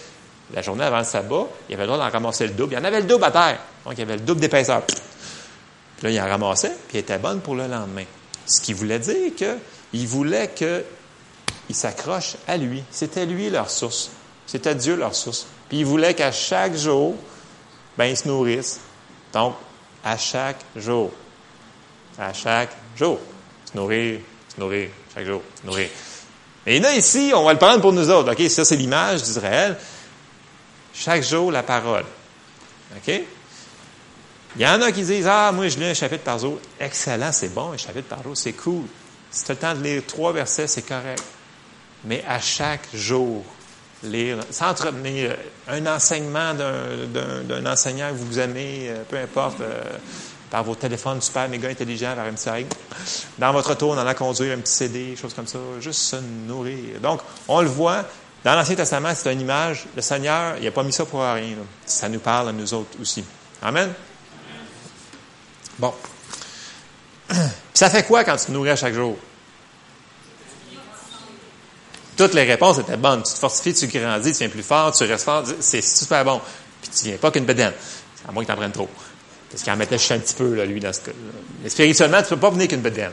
la 0.54 0.62
journée 0.62 0.84
avant 0.84 0.98
le 0.98 1.04
sabbat, 1.04 1.46
il 1.68 1.74
avait 1.74 1.84
le 1.84 1.88
droit 1.88 1.98
d'en 1.98 2.10
ramasser 2.10 2.46
le 2.46 2.52
double. 2.52 2.74
Il 2.74 2.76
y 2.76 2.80
en 2.80 2.84
avait 2.84 3.00
le 3.00 3.06
double 3.06 3.24
à 3.24 3.30
terre. 3.30 3.58
Donc, 3.84 3.94
il 3.94 3.98
y 3.98 4.02
avait 4.02 4.16
le 4.16 4.22
double 4.22 4.40
d'épaisseur. 4.40 4.82
Puis 4.86 4.96
là, 6.02 6.10
il 6.10 6.20
en 6.20 6.26
ramassait, 6.26 6.74
puis 6.88 6.98
il 6.98 7.00
était 7.00 7.18
bonne 7.18 7.40
pour 7.40 7.54
le 7.54 7.66
lendemain. 7.66 8.04
Ce 8.46 8.60
qui 8.60 8.72
voulait 8.72 8.98
dire 8.98 9.32
qu'il 9.34 10.06
voulait 10.06 10.50
qu'ils 10.54 10.84
s'accrochent 11.74 12.36
à 12.46 12.56
lui. 12.56 12.82
C'était 12.90 13.26
lui 13.26 13.50
leur 13.50 13.68
source. 13.68 14.10
C'était 14.46 14.74
Dieu 14.74 14.96
leur 14.96 15.14
source. 15.14 15.46
Puis 15.68 15.80
il 15.80 15.86
voulait 15.86 16.14
qu'à 16.14 16.32
chaque 16.32 16.74
jour, 16.74 17.14
ben, 17.98 18.06
ils 18.06 18.16
se 18.16 18.28
nourrissent. 18.28 18.80
Donc, 19.34 19.54
à 20.04 20.16
chaque 20.16 20.60
jour 20.76 21.10
à 22.18 22.32
chaque 22.32 22.70
jour. 22.96 23.18
Se 23.64 23.76
nourrir, 23.76 24.20
se 24.54 24.60
nourrir, 24.60 24.90
chaque 25.14 25.26
jour, 25.26 25.42
se 25.60 25.66
nourrir. 25.66 25.88
Et 26.66 26.80
là, 26.80 26.94
ici, 26.94 27.32
on 27.34 27.44
va 27.44 27.52
le 27.52 27.58
prendre 27.58 27.80
pour 27.80 27.92
nous 27.92 28.10
autres. 28.10 28.32
OK? 28.32 28.50
Ça, 28.50 28.64
c'est 28.64 28.76
l'image 28.76 29.22
d'Israël. 29.22 29.76
Chaque 30.92 31.22
jour, 31.22 31.52
la 31.52 31.62
parole. 31.62 32.04
OK? 32.96 33.22
Il 34.56 34.62
y 34.62 34.66
en 34.66 34.82
a 34.82 34.90
qui 34.90 35.02
disent 35.02 35.26
Ah, 35.26 35.52
moi, 35.52 35.68
je 35.68 35.78
lis 35.78 35.86
un 35.86 35.94
chapitre 35.94 36.24
par 36.24 36.38
jour. 36.38 36.58
Excellent, 36.80 37.32
c'est 37.32 37.54
bon, 37.54 37.72
un 37.72 37.76
chapitre 37.76 38.08
par 38.08 38.22
jour, 38.22 38.36
c'est 38.36 38.52
cool. 38.52 38.84
Si 39.30 39.44
tu 39.44 39.50
as 39.50 39.54
le 39.54 39.60
temps 39.60 39.74
de 39.74 39.82
lire 39.82 40.02
trois 40.06 40.32
versets, 40.32 40.66
c'est 40.66 40.82
correct. 40.82 41.22
Mais 42.04 42.24
à 42.26 42.40
chaque 42.40 42.88
jour, 42.94 43.44
lire, 44.02 44.38
sans 44.50 44.70
entretenir 44.70 45.36
un 45.68 45.86
enseignement 45.86 46.54
d'un 46.54 47.66
enseignant 47.66 48.10
que 48.10 48.16
vous 48.16 48.38
aimez, 48.38 48.88
euh, 48.88 49.02
peu 49.08 49.18
importe. 49.18 49.60
Par 50.50 50.64
vos 50.64 50.74
téléphones 50.74 51.20
super 51.20 51.48
méga 51.48 51.68
intelligents 51.68 52.14
vers 52.14 52.32
MCI. 52.32 52.66
Dans 53.38 53.52
votre 53.52 53.74
tour, 53.74 53.90
on 53.90 53.98
en 53.98 54.14
conduire 54.14 54.56
un 54.56 54.60
petit 54.60 54.72
CD, 54.72 55.16
choses 55.16 55.34
comme 55.34 55.46
ça, 55.46 55.58
juste 55.80 56.00
se 56.00 56.16
nourrir. 56.16 57.00
Donc, 57.00 57.20
on 57.48 57.60
le 57.60 57.68
voit, 57.68 58.04
dans 58.44 58.54
l'Ancien 58.54 58.76
Testament, 58.76 59.12
c'est 59.14 59.32
une 59.32 59.40
image. 59.40 59.86
Le 59.94 60.02
Seigneur, 60.02 60.56
il 60.58 60.64
n'a 60.64 60.70
pas 60.70 60.82
mis 60.82 60.92
ça 60.92 61.04
pour 61.04 61.20
rien. 61.20 61.56
Ça 61.84 62.08
nous 62.08 62.20
parle 62.20 62.50
à 62.50 62.52
nous 62.52 62.72
autres 62.72 62.98
aussi. 63.00 63.24
Amen? 63.60 63.92
Bon. 65.78 65.92
Puis 67.28 67.38
ça 67.74 67.90
fait 67.90 68.04
quoi 68.04 68.24
quand 68.24 68.36
tu 68.36 68.46
te 68.46 68.52
nourris 68.52 68.76
chaque 68.76 68.94
jour? 68.94 69.16
Toutes 72.16 72.34
les 72.34 72.44
réponses 72.44 72.78
étaient 72.78 72.96
bonnes. 72.96 73.22
Tu 73.22 73.32
te 73.32 73.38
fortifies, 73.38 73.74
tu 73.74 73.86
grandis, 73.86 74.32
tu 74.32 74.38
viens 74.38 74.48
plus 74.48 74.62
fort, 74.62 74.92
tu 74.92 75.04
restes 75.04 75.24
fort. 75.24 75.44
C'est 75.60 75.82
super 75.82 76.24
bon. 76.24 76.40
Puis 76.82 76.90
tu 76.90 77.04
viens 77.06 77.16
pas 77.16 77.30
qu'une 77.30 77.44
bédaine. 77.44 77.72
À 78.26 78.32
moins 78.32 78.42
que 78.42 78.48
tu 78.48 78.52
en 78.52 78.56
prennes 78.56 78.72
trop. 78.72 78.88
Parce 79.50 79.62
qu'il 79.62 79.72
en 79.72 79.76
mettait 79.76 79.98
juste 79.98 80.12
un 80.12 80.18
petit 80.18 80.34
peu, 80.34 80.62
lui, 80.64 80.80
dans 80.80 80.92
ce 80.92 81.00
cas 81.00 81.10
-là. 81.10 81.14
Mais 81.62 81.70
spirituellement, 81.70 82.22
tu 82.22 82.28
peux 82.28 82.36
pas 82.36 82.50
venir 82.50 82.68
qu'une 82.68 82.82
bedaine. 82.82 83.12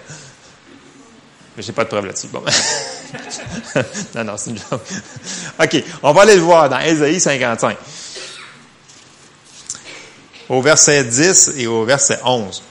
Mais 1.55 1.63
j'ai 1.63 1.71
pas 1.71 1.85
de 1.85 1.89
preuve 1.89 2.05
là-dessus. 2.05 2.27
Bon. 2.27 2.43
non, 4.15 4.23
non, 4.25 4.37
c'est 4.37 4.49
une 4.49 4.57
joke. 4.57 4.81
OK, 5.61 5.83
on 6.03 6.11
va 6.11 6.21
aller 6.23 6.35
le 6.35 6.41
voir 6.41 6.69
dans 6.69 6.79
Ésaïe 6.79 7.19
55. 7.19 7.77
Au 10.49 10.61
verset 10.61 11.05
10 11.05 11.53
et 11.57 11.67
au 11.67 11.85
verset 11.85 12.19
11. 12.23 12.61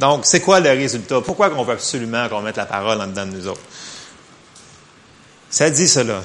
Donc, 0.00 0.26
c'est 0.26 0.40
quoi 0.40 0.60
le 0.60 0.70
résultat? 0.70 1.20
Pourquoi 1.20 1.52
on 1.56 1.62
veut 1.62 1.74
absolument 1.74 2.28
qu'on 2.28 2.40
mette 2.40 2.56
la 2.56 2.66
parole 2.66 3.00
en 3.00 3.06
dedans 3.06 3.26
de 3.26 3.32
nous 3.32 3.46
autres? 3.46 3.60
Ça 5.48 5.70
dit 5.70 5.88
cela. 5.88 6.22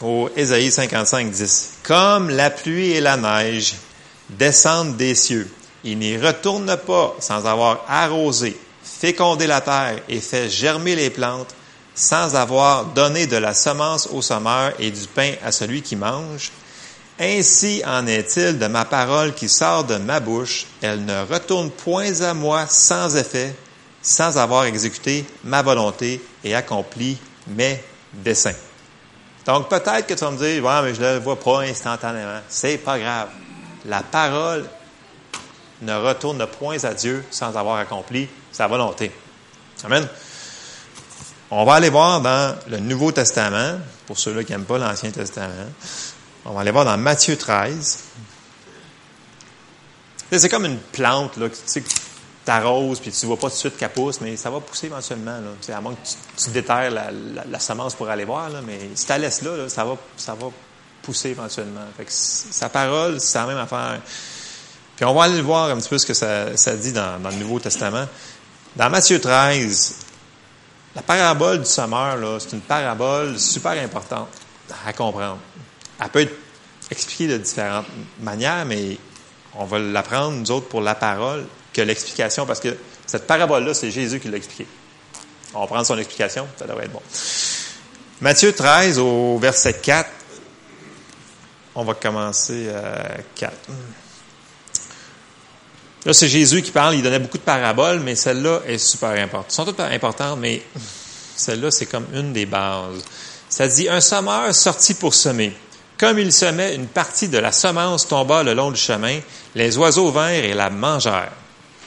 Au 0.00 0.30
Ésaïe 0.36 0.70
55, 0.70 1.30
10. 1.30 1.70
Comme 1.82 2.30
la 2.30 2.50
pluie 2.50 2.90
et 2.90 3.00
la 3.00 3.16
neige 3.16 3.74
descendent 4.30 4.96
des 4.96 5.14
cieux 5.14 5.50
il 5.84 5.98
n'y 5.98 6.16
retourne 6.16 6.76
pas 6.76 7.14
sans 7.20 7.46
avoir 7.46 7.84
arrosé, 7.88 8.58
fécondé 8.82 9.46
la 9.46 9.60
terre 9.60 10.00
et 10.08 10.20
fait 10.20 10.48
germer 10.48 10.96
les 10.96 11.10
plantes, 11.10 11.54
sans 11.94 12.34
avoir 12.36 12.84
donné 12.86 13.26
de 13.26 13.36
la 13.36 13.54
semence 13.54 14.08
au 14.12 14.20
sommeur 14.20 14.72
et 14.78 14.90
du 14.90 15.06
pain 15.06 15.32
à 15.44 15.52
celui 15.52 15.82
qui 15.82 15.96
mange. 15.96 16.50
Ainsi 17.18 17.82
en 17.86 18.06
est-il 18.06 18.58
de 18.58 18.66
ma 18.66 18.84
parole 18.84 19.32
qui 19.32 19.48
sort 19.48 19.84
de 19.84 19.96
ma 19.96 20.20
bouche, 20.20 20.66
elle 20.82 21.04
ne 21.04 21.24
retourne 21.24 21.70
point 21.70 22.20
à 22.20 22.34
moi 22.34 22.66
sans 22.68 23.16
effet, 23.16 23.54
sans 24.02 24.36
avoir 24.36 24.66
exécuté 24.66 25.24
ma 25.42 25.62
volonté 25.62 26.20
et 26.44 26.54
accompli 26.54 27.16
mes 27.48 27.82
desseins. 28.12 28.52
Donc 29.46 29.68
peut-être 29.68 30.06
que 30.06 30.14
tu 30.14 30.20
vas 30.20 30.30
me 30.30 30.36
dire, 30.36 30.62
ouais, 30.62 30.82
mais 30.82 30.94
je 30.94 31.00
ne 31.00 31.14
le 31.14 31.18
vois 31.20 31.38
pas 31.38 31.60
instantanément. 31.60 32.40
C'est 32.48 32.78
pas 32.78 32.98
grave. 32.98 33.28
La 33.86 34.02
parole 34.02 34.66
ne 35.82 35.94
retourne 35.94 36.44
point 36.46 36.82
à 36.84 36.94
Dieu 36.94 37.24
sans 37.30 37.56
avoir 37.56 37.76
accompli 37.76 38.28
sa 38.52 38.66
volonté. 38.66 39.10
Amen. 39.84 40.06
On 41.50 41.64
va 41.64 41.74
aller 41.74 41.90
voir 41.90 42.20
dans 42.20 42.56
le 42.68 42.78
Nouveau 42.78 43.12
Testament, 43.12 43.78
pour 44.06 44.18
ceux-là 44.18 44.42
qui 44.42 44.52
n'aiment 44.52 44.64
pas 44.64 44.78
l'Ancien 44.78 45.10
Testament. 45.10 45.70
On 46.44 46.52
va 46.52 46.60
aller 46.60 46.70
voir 46.70 46.84
dans 46.84 46.96
Matthieu 46.96 47.36
13. 47.36 47.98
C'est 50.32 50.48
comme 50.48 50.64
une 50.64 50.78
plante, 50.78 51.36
là, 51.36 51.48
tu 51.48 51.56
sais, 51.66 51.84
t'arroses, 52.44 53.00
puis 53.00 53.10
tu 53.10 53.26
vois 53.26 53.36
pas 53.36 53.48
tout 53.48 53.54
de 53.54 53.58
suite 53.58 53.76
qu'elle 53.76 53.90
pousse, 53.90 54.20
mais 54.20 54.36
ça 54.36 54.50
va 54.50 54.60
pousser 54.60 54.86
éventuellement. 54.86 55.38
Là. 55.38 55.76
à 55.76 55.80
moins 55.80 55.94
que 55.94 56.08
tu, 56.08 56.44
tu 56.44 56.50
déterres 56.50 56.90
la, 56.90 57.58
semence 57.58 57.94
pour 57.94 58.08
aller 58.08 58.24
voir, 58.24 58.50
mais 58.64 58.78
si 58.94 59.04
tu 59.04 59.10
la 59.10 59.18
laisses 59.18 59.42
là, 59.42 59.68
ça, 59.68 59.84
va, 59.84 59.96
ça 60.16 60.34
va 60.34 60.46
pousser 61.02 61.30
éventuellement. 61.30 61.84
Fait 61.96 62.06
sa 62.08 62.68
parole, 62.68 63.20
c'est 63.20 63.38
la 63.38 63.46
même 63.46 63.58
affaire. 63.58 64.00
Puis 64.96 65.04
on 65.04 65.12
va 65.12 65.24
aller 65.24 65.42
voir 65.42 65.70
un 65.70 65.76
petit 65.76 65.90
peu 65.90 65.98
ce 65.98 66.06
que 66.06 66.14
ça, 66.14 66.76
dit 66.76 66.92
dans, 66.92 67.20
dans, 67.20 67.28
le 67.28 67.36
Nouveau 67.36 67.60
Testament. 67.60 68.06
Dans 68.74 68.88
Matthieu 68.88 69.20
13, 69.20 69.96
la 70.94 71.02
parabole 71.02 71.60
du 71.60 71.66
sommeur, 71.66 72.40
c'est 72.40 72.52
une 72.52 72.62
parabole 72.62 73.38
super 73.38 73.72
importante 73.72 74.28
à 74.86 74.92
comprendre. 74.94 75.38
Elle 76.00 76.08
peut 76.08 76.20
être 76.20 76.34
expliquée 76.90 77.28
de 77.28 77.36
différentes 77.36 77.86
manières, 78.20 78.64
mais 78.64 78.96
on 79.54 79.64
va 79.64 79.78
l'apprendre, 79.78 80.32
nous 80.32 80.50
autres, 80.50 80.68
pour 80.68 80.80
la 80.80 80.94
parole, 80.94 81.46
que 81.72 81.82
l'explication, 81.82 82.46
parce 82.46 82.60
que 82.60 82.76
cette 83.06 83.26
parabole-là, 83.26 83.74
c'est 83.74 83.90
Jésus 83.90 84.18
qui 84.18 84.28
l'a 84.28 84.38
expliquée. 84.38 84.66
On 85.54 85.60
va 85.60 85.66
prendre 85.66 85.86
son 85.86 85.98
explication, 85.98 86.46
ça 86.58 86.66
devrait 86.66 86.86
être 86.86 86.92
bon. 86.92 87.02
Matthieu 88.22 88.54
13, 88.54 88.98
au 88.98 89.38
verset 89.38 89.74
4, 89.74 90.10
on 91.74 91.84
va 91.84 91.92
commencer 91.94 92.70
à 92.70 93.18
4. 93.34 93.52
Là, 96.06 96.12
c'est 96.12 96.28
Jésus 96.28 96.62
qui 96.62 96.70
parle, 96.70 96.94
il 96.94 97.02
donnait 97.02 97.18
beaucoup 97.18 97.36
de 97.36 97.42
paraboles, 97.42 97.98
mais 97.98 98.14
celle-là 98.14 98.60
est 98.68 98.78
super 98.78 99.10
importante. 99.10 99.46
Elles 99.48 99.54
sont 99.54 99.64
toutes 99.64 99.80
importantes, 99.80 100.38
mais 100.38 100.62
celle-là, 101.34 101.72
c'est 101.72 101.86
comme 101.86 102.06
une 102.14 102.32
des 102.32 102.46
bases. 102.46 103.02
Ça 103.48 103.66
dit, 103.66 103.88
un 103.88 104.00
sommeur 104.00 104.54
sortit 104.54 104.94
pour 104.94 105.14
semer. 105.14 105.52
Comme 105.98 106.20
il 106.20 106.32
semait, 106.32 106.76
une 106.76 106.86
partie 106.86 107.26
de 107.26 107.38
la 107.38 107.50
semence 107.50 108.06
tomba 108.06 108.44
le 108.44 108.54
long 108.54 108.70
du 108.70 108.80
chemin, 108.80 109.18
les 109.56 109.76
oiseaux 109.78 110.12
vinrent 110.12 110.44
et 110.44 110.54
la 110.54 110.70
mangèrent. 110.70 111.32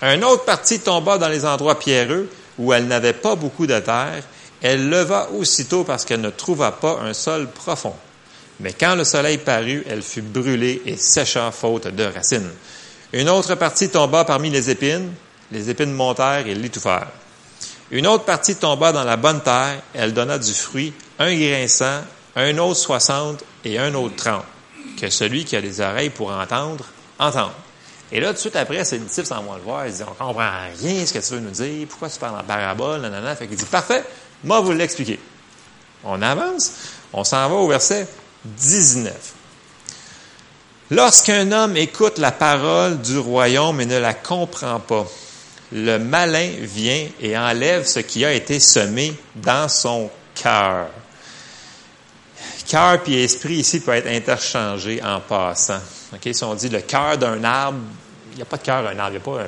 Un 0.02 0.22
autre 0.24 0.44
partie 0.44 0.82
tomba 0.82 1.18
dans 1.18 1.30
les 1.30 1.46
endroits 1.46 1.80
pierreux, 1.80 2.30
où 2.58 2.74
elle 2.74 2.88
n'avait 2.88 3.14
pas 3.14 3.36
beaucoup 3.36 3.68
de 3.68 3.80
terre. 3.80 4.22
Elle 4.62 4.90
leva 4.90 5.30
aussitôt 5.34 5.86
parce 5.86 6.04
qu'elle 6.04 6.20
ne 6.20 6.30
trouva 6.30 6.74
pas 6.74 7.00
un 7.06 7.14
sol 7.14 7.48
profond. 7.48 7.96
Mais 8.60 8.74
quand 8.74 8.96
le 8.96 9.06
soleil 9.06 9.38
parut, 9.38 9.86
elle 9.90 10.02
fut 10.02 10.22
brûlée 10.22 10.82
et 10.86 10.98
sécha 10.98 11.50
faute 11.52 11.88
de 11.88 12.04
racines. 12.04 12.52
Une 13.12 13.30
autre 13.30 13.56
partie 13.56 13.90
tomba 13.90 14.24
parmi 14.24 14.50
les 14.50 14.70
épines. 14.70 15.12
Les 15.52 15.70
épines 15.70 15.92
montèrent 15.92 16.46
et 16.46 16.54
l'étouffèrent. 16.54 17.08
Une 17.92 18.06
autre 18.06 18.24
partie 18.24 18.56
tomba 18.56 18.92
dans 18.92 19.04
la 19.04 19.18
bonne 19.18 19.42
terre. 19.42 19.82
Elle 19.96 20.14
donna 20.14 20.38
du 20.38 20.54
fruit, 20.54 20.94
un 21.18 21.34
grain 21.34 21.68
cent, 21.68 22.02
un 22.36 22.58
autre 22.60 22.80
soixante 22.80 23.44
et 23.66 23.80
un 23.80 23.94
autre 23.96 24.16
trente. 24.16 24.46
Que 25.00 25.10
celui 25.10 25.44
qui 25.44 25.56
a 25.56 25.62
des 25.62 25.82
oreilles 25.82 26.12
pour 26.12 26.32
entendre, 26.32 26.86
entende. 27.18 27.52
Et 28.12 28.20
là, 28.20 28.28
tout 28.28 28.34
de 28.34 28.40
suite 28.40 28.56
après, 28.56 28.84
ses 28.86 29.00
disciples 29.00 29.28
s'en 29.28 29.42
vont 29.42 29.56
le 29.56 29.62
voir. 29.62 29.86
Ils 29.86 29.92
disent, 29.94 30.06
on 30.08 30.14
comprend 30.14 30.50
rien 30.82 31.06
ce 31.06 31.14
que 31.14 31.20
tu 31.20 31.34
veux 31.34 31.40
nous 31.40 31.52
dire. 31.52 31.88
Pourquoi 31.88 32.10
tu 32.10 32.20
parles 32.20 32.40
en 32.40 32.44
parabole? 32.44 33.02
Nanana. 33.02 33.36
Fait 33.36 33.48
qu'il 33.48 33.58
dit, 33.58 33.66
parfait, 33.66 34.04
moi, 34.44 34.60
vous 34.62 34.72
l'expliquer. 34.72 35.20
On 36.04 36.22
avance. 36.22 36.74
On 37.14 37.24
s'en 37.24 37.50
va 37.50 37.56
au 37.56 37.68
verset 37.68 38.08
19. 38.46 39.14
Lorsqu'un 40.92 41.52
homme 41.52 41.78
écoute 41.78 42.18
la 42.18 42.32
parole 42.32 43.00
du 43.00 43.20
royaume 43.20 43.80
et 43.82 43.86
ne 43.86 44.00
la 44.00 44.16
comprend 44.16 44.80
pas, 44.80 45.06
le 45.72 45.98
malin 46.00 46.50
vient 46.62 47.08
et 47.20 47.38
enlève 47.38 47.86
ce 47.86 48.00
qui 48.00 48.26
a 48.26 48.34
été 48.34 48.60
semé 48.60 49.14
dans 49.36 49.70
son 49.70 50.10
cœur. 50.34 50.88
Cœur 52.70 53.02
et 53.08 53.24
esprit 53.24 53.56
ici 53.56 53.80
peut 53.80 53.94
être 53.94 54.08
interchangé 54.08 55.02
en 55.04 55.20
passant. 55.22 55.82
Okay? 56.14 56.34
Si 56.34 56.44
on 56.44 56.54
dit 56.54 56.70
le 56.70 56.82
cœur 56.82 57.18
d'un 57.18 57.44
arbre, 57.44 57.80
il 58.32 58.36
n'y 58.38 58.42
a 58.44 58.46
pas 58.46 58.58
de 58.58 58.64
cœur 58.64 58.84
d'un 58.84 58.98
arbre, 59.00 59.10
il 59.10 59.12
n'y 59.12 59.18
a 59.18 59.20
pas 59.20 59.48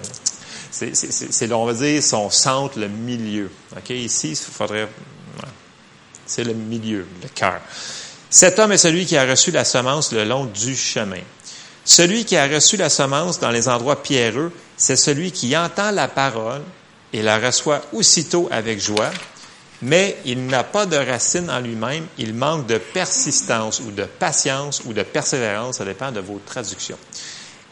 C'est, 0.71 1.51
on 1.51 1.65
va 1.65 1.73
dire, 1.73 2.01
son 2.01 2.31
centre, 2.31 2.79
le 2.79 2.87
milieu. 2.87 3.51
Okay? 3.77 3.99
Ici, 3.99 4.31
il 4.31 4.35
faudrait... 4.35 4.87
C'est 6.25 6.43
le 6.43 6.53
milieu, 6.53 7.05
le 7.21 7.29
cœur. 7.29 7.61
Cet 8.33 8.59
homme 8.59 8.71
est 8.71 8.77
celui 8.77 9.05
qui 9.05 9.17
a 9.17 9.25
reçu 9.25 9.51
la 9.51 9.65
semence 9.65 10.13
le 10.13 10.23
long 10.23 10.45
du 10.45 10.73
chemin. 10.73 11.19
Celui 11.83 12.23
qui 12.23 12.37
a 12.37 12.47
reçu 12.47 12.77
la 12.77 12.87
semence 12.87 13.41
dans 13.41 13.51
les 13.51 13.67
endroits 13.67 14.01
pierreux, 14.01 14.53
c'est 14.77 14.95
celui 14.95 15.33
qui 15.33 15.57
entend 15.57 15.91
la 15.91 16.07
parole 16.07 16.61
et 17.11 17.23
la 17.23 17.39
reçoit 17.39 17.81
aussitôt 17.91 18.47
avec 18.49 18.79
joie, 18.79 19.11
mais 19.81 20.15
il 20.23 20.45
n'a 20.45 20.63
pas 20.63 20.85
de 20.85 20.95
racine 20.95 21.49
en 21.49 21.59
lui-même, 21.59 22.05
il 22.17 22.33
manque 22.33 22.67
de 22.67 22.77
persistance 22.77 23.81
ou 23.81 23.91
de 23.91 24.05
patience 24.05 24.81
ou 24.85 24.93
de 24.93 25.03
persévérance, 25.03 25.79
ça 25.79 25.85
dépend 25.85 26.13
de 26.13 26.21
vos 26.21 26.39
traductions. 26.45 26.97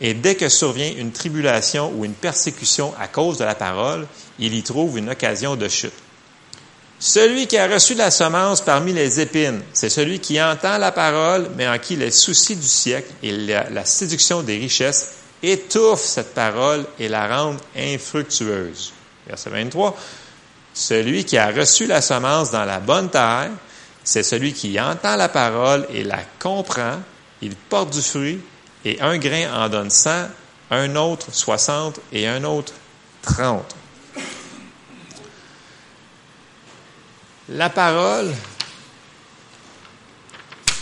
Et 0.01 0.13
dès 0.13 0.35
que 0.35 0.49
survient 0.49 0.91
une 0.97 1.13
tribulation 1.13 1.93
ou 1.95 2.03
une 2.03 2.15
persécution 2.15 2.93
à 2.99 3.07
cause 3.07 3.37
de 3.37 3.45
la 3.45 3.55
parole, 3.55 4.07
il 4.39 4.53
y 4.53 4.61
trouve 4.61 4.97
une 4.97 5.09
occasion 5.09 5.55
de 5.55 5.69
chute. 5.69 5.93
Celui 7.01 7.47
qui 7.47 7.57
a 7.57 7.67
reçu 7.67 7.93
la 7.93 8.11
semence 8.11 8.59
parmi 8.59 8.91
les 8.91 9.21
épines, 9.21 9.61
c'est 9.71 9.89
celui 9.89 10.19
qui 10.19 10.41
entend 10.41 10.77
la 10.77 10.91
parole, 10.91 11.49
mais 11.55 11.65
en 11.65 11.79
qui 11.79 11.95
les 11.95 12.11
soucis 12.11 12.57
du 12.57 12.67
siècle 12.67 13.09
et 13.23 13.31
la, 13.31 13.85
séduction 13.85 14.41
des 14.41 14.57
richesses 14.57 15.13
étouffent 15.41 16.03
cette 16.03 16.33
parole 16.33 16.85
et 16.99 17.07
la 17.07 17.25
rendent 17.27 17.61
infructueuse. 17.73 18.91
Verset 19.25 19.49
23. 19.49 19.95
Celui 20.73 21.23
qui 21.23 21.37
a 21.37 21.51
reçu 21.51 21.87
la 21.87 22.01
semence 22.01 22.51
dans 22.51 22.65
la 22.65 22.81
bonne 22.81 23.09
terre, 23.09 23.51
c'est 24.03 24.23
celui 24.23 24.51
qui 24.51 24.77
entend 24.77 25.15
la 25.15 25.29
parole 25.29 25.87
et 25.93 26.03
la 26.03 26.19
comprend, 26.37 26.99
il 27.41 27.55
porte 27.55 27.93
du 27.93 28.01
fruit, 28.01 28.41
et 28.83 28.99
un 28.99 29.17
grain 29.17 29.53
en 29.53 29.69
donne 29.69 29.89
cent, 29.89 30.27
un 30.69 30.95
autre 30.97 31.33
soixante 31.33 32.01
et 32.11 32.27
un 32.27 32.43
autre 32.43 32.73
trente. 33.21 33.73
La 37.51 37.69
parole, 37.71 38.31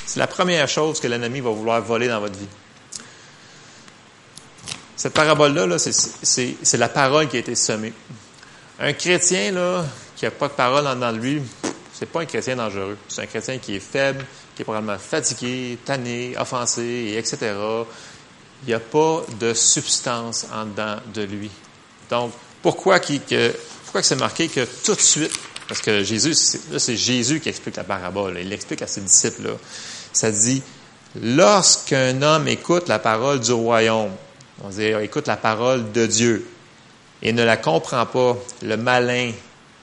c'est 0.05 0.19
la 0.19 0.27
première 0.27 0.67
chose 0.67 0.99
que 0.99 1.07
l'ennemi 1.07 1.39
va 1.39 1.49
vouloir 1.49 1.81
voler 1.81 2.09
dans 2.09 2.19
votre 2.19 2.37
vie. 2.37 2.47
Cette 4.97 5.13
parabole-là, 5.13 5.65
-là, 5.67 5.77
c'est 5.81 6.77
la 6.77 6.89
parole 6.89 7.29
qui 7.29 7.37
a 7.37 7.39
été 7.39 7.55
semée. 7.55 7.93
Un 8.79 8.91
chrétien 8.93 9.51
là, 9.53 9.85
qui 10.17 10.25
n'a 10.25 10.31
pas 10.31 10.49
de 10.49 10.53
parole 10.53 10.85
en 10.87 10.95
dedans 10.95 11.13
de 11.13 11.19
lui, 11.19 11.41
c'est 11.93 12.05
pas 12.05 12.21
un 12.21 12.25
chrétien 12.25 12.57
dangereux. 12.57 12.97
C'est 13.07 13.21
un 13.21 13.27
chrétien 13.27 13.59
qui 13.59 13.75
est 13.75 13.79
faible, 13.79 14.25
qui 14.53 14.63
est 14.63 14.65
probablement 14.65 14.99
fatigué, 14.99 15.77
tanné, 15.85 16.35
offensé, 16.37 17.15
etc. 17.17 17.55
Il 18.63 18.67
n'y 18.67 18.73
a 18.73 18.79
pas 18.81 19.23
de 19.39 19.53
substance 19.53 20.45
en 20.53 20.65
dedans 20.65 20.97
de 21.13 21.21
lui. 21.21 21.49
Donc, 22.09 22.33
pourquoi, 22.61 22.99
pourquoi 22.99 24.01
que 24.01 24.07
c'est 24.07 24.15
marqué 24.15 24.49
que 24.49 24.65
tout 24.83 24.95
de 24.95 24.99
suite, 24.99 25.31
parce 25.67 25.81
que 25.81 26.03
Jésus, 26.03 26.33
là, 26.71 26.79
c'est 26.79 26.95
Jésus 26.95 27.39
qui 27.39 27.49
explique 27.49 27.75
la 27.75 27.83
parabole. 27.83 28.37
Il 28.39 28.49
l'explique 28.49 28.81
à 28.81 28.87
ses 28.87 29.01
disciples. 29.01 29.57
Ça 30.13 30.31
dit, 30.31 30.63
lorsqu'un 31.21 32.21
homme 32.21 32.47
écoute 32.47 32.87
la 32.87 32.99
parole 32.99 33.39
du 33.39 33.51
royaume, 33.51 34.11
on 34.63 34.69
dit, 34.69 34.85
écoute 34.85 35.27
la 35.27 35.37
parole 35.37 35.91
de 35.91 36.05
Dieu, 36.05 36.47
et 37.21 37.33
ne 37.33 37.43
la 37.43 37.57
comprend 37.57 38.05
pas, 38.05 38.37
le 38.61 38.77
malin 38.77 39.31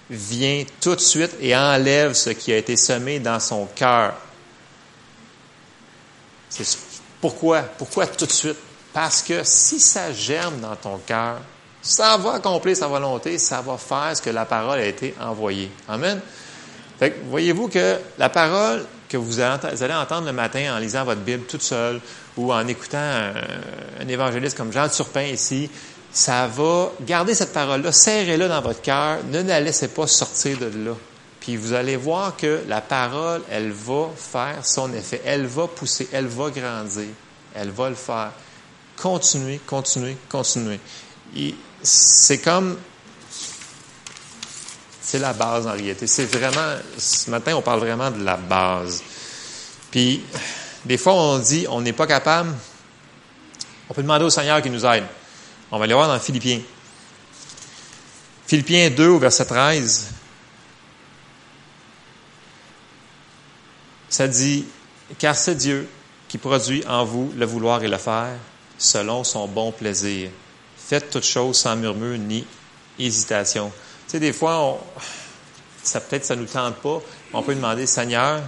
vient 0.09 0.65
tout 0.81 0.95
de 0.95 1.01
suite 1.01 1.33
et 1.41 1.57
enlève 1.57 2.15
ce 2.15 2.31
qui 2.31 2.53
a 2.53 2.57
été 2.57 2.77
semé 2.77 3.19
dans 3.19 3.41
son 3.41 3.67
cœur. 3.75 4.15
pourquoi? 7.21 7.63
Pourquoi 7.63 8.07
tout 8.07 8.27
de 8.27 8.33
suite? 8.33 8.57
Parce 8.93 9.23
que 9.23 9.43
si 9.43 9.81
ça 9.81 10.13
germe 10.13 10.61
dans 10.61 10.77
ton 10.77 10.99
cœur, 10.99 11.41
ça 11.85 12.17
va 12.17 12.35
accomplir 12.35 12.75
sa 12.75 12.89
volonté, 12.89 13.39
ça 13.39 13.61
va 13.61 13.77
faire 13.77 14.17
ce 14.17 14.23
que 14.23 14.31
la 14.31 14.47
parole 14.47 14.79
a 14.79 14.87
été 14.87 15.15
envoyée. 15.21 15.71
Amen. 15.87 16.19
Fait 16.99 17.15
voyez-vous 17.29 17.69
que 17.69 17.99
la 18.19 18.31
parole 18.31 18.87
que 19.07 19.19
vous 19.19 19.39
allez 19.39 19.95
entendre 19.95 20.27
le 20.27 20.33
matin 20.33 20.75
en 20.75 20.79
lisant 20.79 21.05
votre 21.05 21.21
Bible 21.21 21.45
toute 21.45 21.63
seule 21.63 22.01
ou 22.39 22.53
en 22.55 22.67
écoutant 22.67 22.97
un, 24.01 24.09
évangéliste 24.09 24.57
comme 24.57 24.73
Jean 24.73 24.89
Turpin 24.89 25.25
ici, 25.25 25.71
ça 26.11 26.47
va 26.47 26.91
garder 27.03 27.35
cette 27.35 27.53
parole-là, 27.53 27.93
serrez-la 27.93 28.49
dans 28.49 28.63
votre 28.63 28.81
cœur, 28.81 29.19
ne 29.31 29.43
la 29.43 29.61
laissez 29.61 29.89
pas 29.89 30.07
sortir 30.07 30.57
de 30.59 30.71
là. 30.87 30.95
Puis 31.39 31.59
vous 31.59 31.75
allez 31.75 31.97
voir 31.97 32.35
que 32.35 32.63
la 32.67 32.81
parole, 32.81 33.43
elle 33.51 33.73
va 33.73 34.09
faire 34.17 34.65
son 34.65 34.91
effet, 34.95 35.21
elle 35.27 35.45
va 35.45 35.67
pousser, 35.67 36.09
elle 36.13 36.29
va 36.29 36.49
grandir, 36.49 37.09
elle 37.55 37.71
va 37.71 37.91
le 37.91 37.95
faire. 37.95 38.33
Continuez, 38.97 39.61
continuez, 39.67 40.17
continuez 40.31 40.81
c'est 41.85 42.39
comme 42.39 42.77
c'est 45.01 45.19
la 45.19 45.35
base 45.35 45.67
en 45.67 45.73
réalité. 45.73 46.07
C'est 46.07 46.25
vraiment, 46.25 46.77
ce 46.97 47.31
matin, 47.31 47.55
on 47.55 47.63
parle 47.63 47.81
vraiment 47.81 48.11
de 48.11 48.25
la 48.25 48.37
base. 48.37 49.03
Puis, 49.91 50.23
des 50.85 50.97
fois, 50.97 51.13
on 51.13 51.39
dit, 51.39 51.67
on 51.69 51.83
n'est 51.83 51.93
pas 51.93 52.07
capable. 52.07 52.53
On 53.89 53.95
peut 53.95 54.03
demander 54.03 54.25
au 54.25 54.31
Seigneur 54.31 54.61
qui 54.63 54.71
nous 54.71 54.85
aide. 54.87 55.05
On 55.71 55.79
va 55.79 55.85
aller 55.85 55.95
voir 55.95 56.09
dans 56.09 56.19
Philippiens. 56.19 56.61
Philippiens 58.47 58.91
2 58.91 59.09
au 59.09 59.19
verset 59.19 59.45
13. 59.45 60.07
Ça 64.09 64.27
dit, 64.27 64.65
car 65.19 65.37
c'est 65.37 65.55
Dieu 65.55 65.89
qui 66.29 66.39
produit 66.39 66.83
en 66.89 67.05
vous 67.05 67.33
le 67.37 67.45
vouloir 67.45 67.83
et 67.85 67.89
le 67.89 67.99
faire 67.99 68.37
selon 68.79 69.23
son 69.23 69.47
bon 69.47 69.71
plaisir. 69.71 70.31
Faites 70.87 71.11
toutes 71.11 71.25
choses 71.25 71.57
sans 71.57 71.77
murmure 71.77 72.19
ni 72.19 72.47
hésitation. 72.99 73.73
Tu 74.07 74.13
sais, 74.13 74.21
des 74.21 74.33
fois, 74.33 74.61
on, 74.61 74.79
ça 75.83 76.01
peut-être 76.01 76.25
ça 76.25 76.37
nous 76.37 76.47
tente 76.47 76.77
pas, 76.77 77.01
on 77.33 77.43
peut 77.43 77.55
demander, 77.55 77.87
Seigneur, 77.87 78.43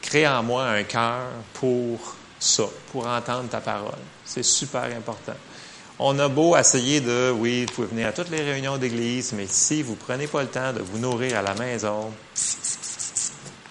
crée 0.00 0.26
en 0.26 0.42
moi 0.42 0.66
un 0.66 0.82
cœur 0.84 1.28
pour 1.54 2.16
ça, 2.38 2.64
pour 2.92 3.06
entendre 3.06 3.48
ta 3.48 3.60
parole. 3.60 3.98
C'est 4.24 4.42
super 4.42 4.84
important. 4.84 5.34
On 5.98 6.18
a 6.18 6.28
beau 6.28 6.56
essayer 6.56 7.00
de, 7.00 7.32
oui, 7.34 7.66
vous 7.66 7.72
pouvez 7.72 7.86
venir 7.88 8.08
à 8.08 8.12
toutes 8.12 8.30
les 8.30 8.42
réunions 8.42 8.78
d'église, 8.78 9.32
mais 9.32 9.46
si 9.48 9.82
vous 9.82 9.94
prenez 9.94 10.26
pas 10.26 10.42
le 10.42 10.48
temps 10.48 10.72
de 10.72 10.80
vous 10.80 10.98
nourrir 10.98 11.38
à 11.38 11.42
la 11.42 11.54
maison, 11.54 12.10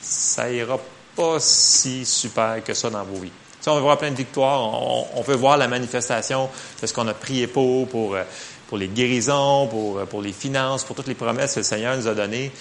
ça 0.01 0.49
ira 0.51 0.79
pas 1.15 1.39
si 1.39 2.05
super 2.05 2.63
que 2.63 2.73
ça 2.73 2.89
dans 2.89 3.03
vos 3.03 3.19
vies. 3.19 3.31
Si 3.63 3.69
on 3.69 3.75
veut 3.75 3.81
voir 3.81 3.97
plein 3.97 4.11
de 4.11 4.17
victoires, 4.17 4.59
on, 5.15 5.21
veut 5.21 5.37
voir 5.37 5.55
la 5.55 5.69
manifestation 5.69 6.49
de 6.81 6.85
ce 6.85 6.93
qu'on 6.93 7.07
a 7.07 7.13
prié 7.13 7.47
pour, 7.47 7.87
pour, 7.87 8.13
euh, 8.13 8.23
les 8.73 8.89
guérisons, 8.89 9.67
pour, 9.67 9.99
euh, 9.99 10.05
pour 10.05 10.21
les 10.21 10.33
finances, 10.33 10.83
pour 10.83 10.97
toutes 10.97 11.07
les 11.07 11.13
promesses 11.13 11.53
que 11.53 11.61
le 11.61 11.63
Seigneur 11.63 11.95
nous 11.95 12.09
a 12.09 12.13
données. 12.13 12.51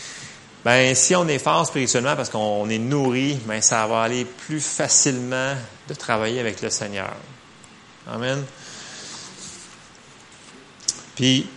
Ben, 0.64 0.94
si 0.94 1.16
on 1.16 1.26
est 1.26 1.40
fort 1.40 1.66
spirituellement 1.66 2.14
parce 2.14 2.30
qu'on 2.30 2.68
est 2.68 2.78
nourri, 2.78 3.36
ben, 3.46 3.60
ça 3.60 3.84
va 3.88 4.02
aller 4.02 4.24
plus 4.24 4.60
facilement 4.60 5.56
de 5.88 5.94
travailler 5.94 6.38
avec 6.38 6.62
le 6.62 6.70
Seigneur. 6.70 7.16
Amen. 8.06 8.44
Puis, 11.16 11.48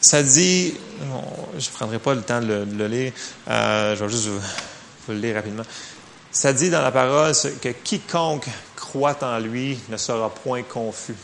ça 0.00 0.22
dit, 0.22 0.72
je 1.58 1.68
ne 1.68 1.74
prendrai 1.74 1.98
pas 1.98 2.14
le 2.14 2.22
temps 2.22 2.40
de 2.40 2.64
le, 2.78 2.86
lire, 2.86 3.12
euh, 3.48 3.96
je 3.96 4.04
vais 4.04 4.10
juste 4.10 4.28
vous, 4.28 4.40
le 5.08 5.18
lire 5.18 5.34
rapidement. 5.34 5.64
Ça 6.36 6.52
dit 6.52 6.68
dans 6.68 6.82
la 6.82 6.92
parole 6.92 7.32
que 7.62 7.70
quiconque 7.70 8.46
croit 8.76 9.16
en 9.22 9.38
lui 9.38 9.78
ne 9.88 9.96
sera 9.96 10.28
point 10.28 10.62
confus. 10.62 11.14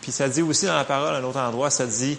Puis 0.00 0.12
ça 0.12 0.28
dit 0.28 0.40
aussi 0.40 0.66
dans 0.66 0.76
la 0.76 0.84
parole, 0.84 1.16
à 1.16 1.18
un 1.18 1.24
autre 1.24 1.40
endroit, 1.40 1.68
ça 1.68 1.84
dit, 1.84 2.16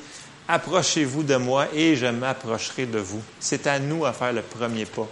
approchez-vous 0.50 1.24
de 1.24 1.38
moi 1.38 1.68
et 1.74 1.96
je 1.96 2.06
m'approcherai 2.06 2.86
de 2.86 3.00
vous. 3.00 3.22
C'est 3.40 3.66
à 3.66 3.80
nous 3.80 4.04
à 4.04 4.12
faire 4.12 4.34
le 4.34 4.42
premier 4.42 4.84
pas. 4.84 5.08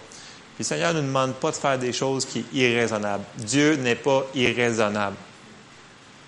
Puis 0.56 0.60
le 0.60 0.64
Seigneur 0.66 0.94
ne 0.94 1.00
nous 1.00 1.08
demande 1.08 1.36
pas 1.36 1.52
de 1.52 1.56
faire 1.56 1.80
des 1.80 1.94
choses 1.94 2.26
qui 2.26 2.42
sont 2.42 2.48
irraisonnables. 2.52 3.24
Dieu 3.38 3.78
n'est 3.78 3.96
pas 3.96 4.26
irraisonnable. 4.36 5.16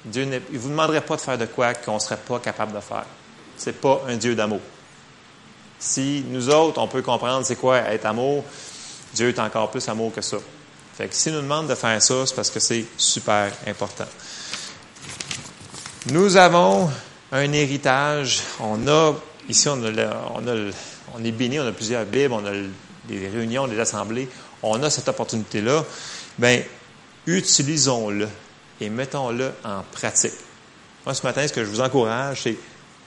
Dieu 0.06 0.24
ne 0.24 0.39
vous 0.54 0.70
demanderait 0.70 1.02
pas 1.02 1.18
de 1.18 1.22
faire 1.22 1.38
de 1.38 1.48
quoi 1.48 1.74
qu'on 1.74 1.96
ne 1.96 2.00
serait 2.00 2.16
pas 2.16 2.39
capable 2.39 2.72
de 2.72 2.80
faire. 2.80 3.06
C'est 3.58 3.82
pas 3.82 4.02
un 4.08 4.16
Dieu 4.16 4.36
d'amour. 4.36 4.62
Si 5.80 6.24
nous 6.30 6.48
autres, 6.48 6.82
on 6.82 6.88
peut 6.88 7.02
comprendre 7.02 7.46
c'est 7.46 7.58
quoi 7.58 7.80
être 7.80 8.06
amour, 8.06 8.46
Dieu 9.13 9.28
est 9.28 9.39
encore 9.39 9.70
plus 9.70 9.86
amour 9.89 10.13
que 10.13 10.22
ça. 10.22 10.38
Fait 10.95 11.08
que 11.08 11.15
s'il 11.15 11.34
nous 11.34 11.41
demande 11.41 11.67
de 11.67 11.75
faire 11.75 12.01
ça, 12.01 12.25
c'est 12.25 12.36
parce 12.36 12.51
que 12.51 12.60
c'est 12.60 12.86
super 12.97 13.51
important. 13.65 14.06
Nous 16.08 16.38
avons 16.38 16.89
un 17.32 17.51
héritage. 17.51 18.41
On 18.60 18.88
a, 18.88 19.13
ici, 19.49 19.67
on, 19.69 19.82
est 19.82 21.32
béni, 21.32 21.60
on 21.60 21.67
a 21.67 21.71
plusieurs 21.71 22.06
Bibles, 22.06 22.34
on 22.34 22.45
a 22.45 22.51
des 23.06 23.27
réunions, 23.27 23.67
des 23.67 23.79
assemblées. 23.79 24.29
On 24.62 24.82
a 24.84 24.89
cette 24.89 25.08
opportunité-là. 25.08 25.84
Bien, 26.38 26.62
utilisons-le 27.25 28.27
et 28.79 28.89
mettons-le 28.89 29.51
en 29.63 29.82
pratique. 29.91 30.34
Moi, 31.06 31.15
ce 31.15 31.23
matin, 31.23 31.47
ce 31.47 31.53
que 31.53 31.63
je 31.63 31.69
vous 31.69 31.82
encourage, 31.82 32.43
c'est 32.43 32.58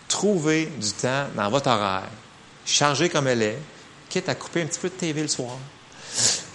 trouver 0.09 0.67
du 0.67 0.91
temps 0.93 1.27
dans 1.35 1.49
votre 1.51 1.69
horaire, 1.69 2.09
chargé 2.65 3.09
comme 3.09 3.27
elle 3.27 3.43
est, 3.43 3.59
quitte 4.09 4.29
à 4.29 4.35
couper 4.35 4.63
un 4.63 4.67
petit 4.67 4.79
peu 4.79 4.89
de 4.89 4.95
TV 4.95 5.23
le 5.23 5.29
soir, 5.29 5.57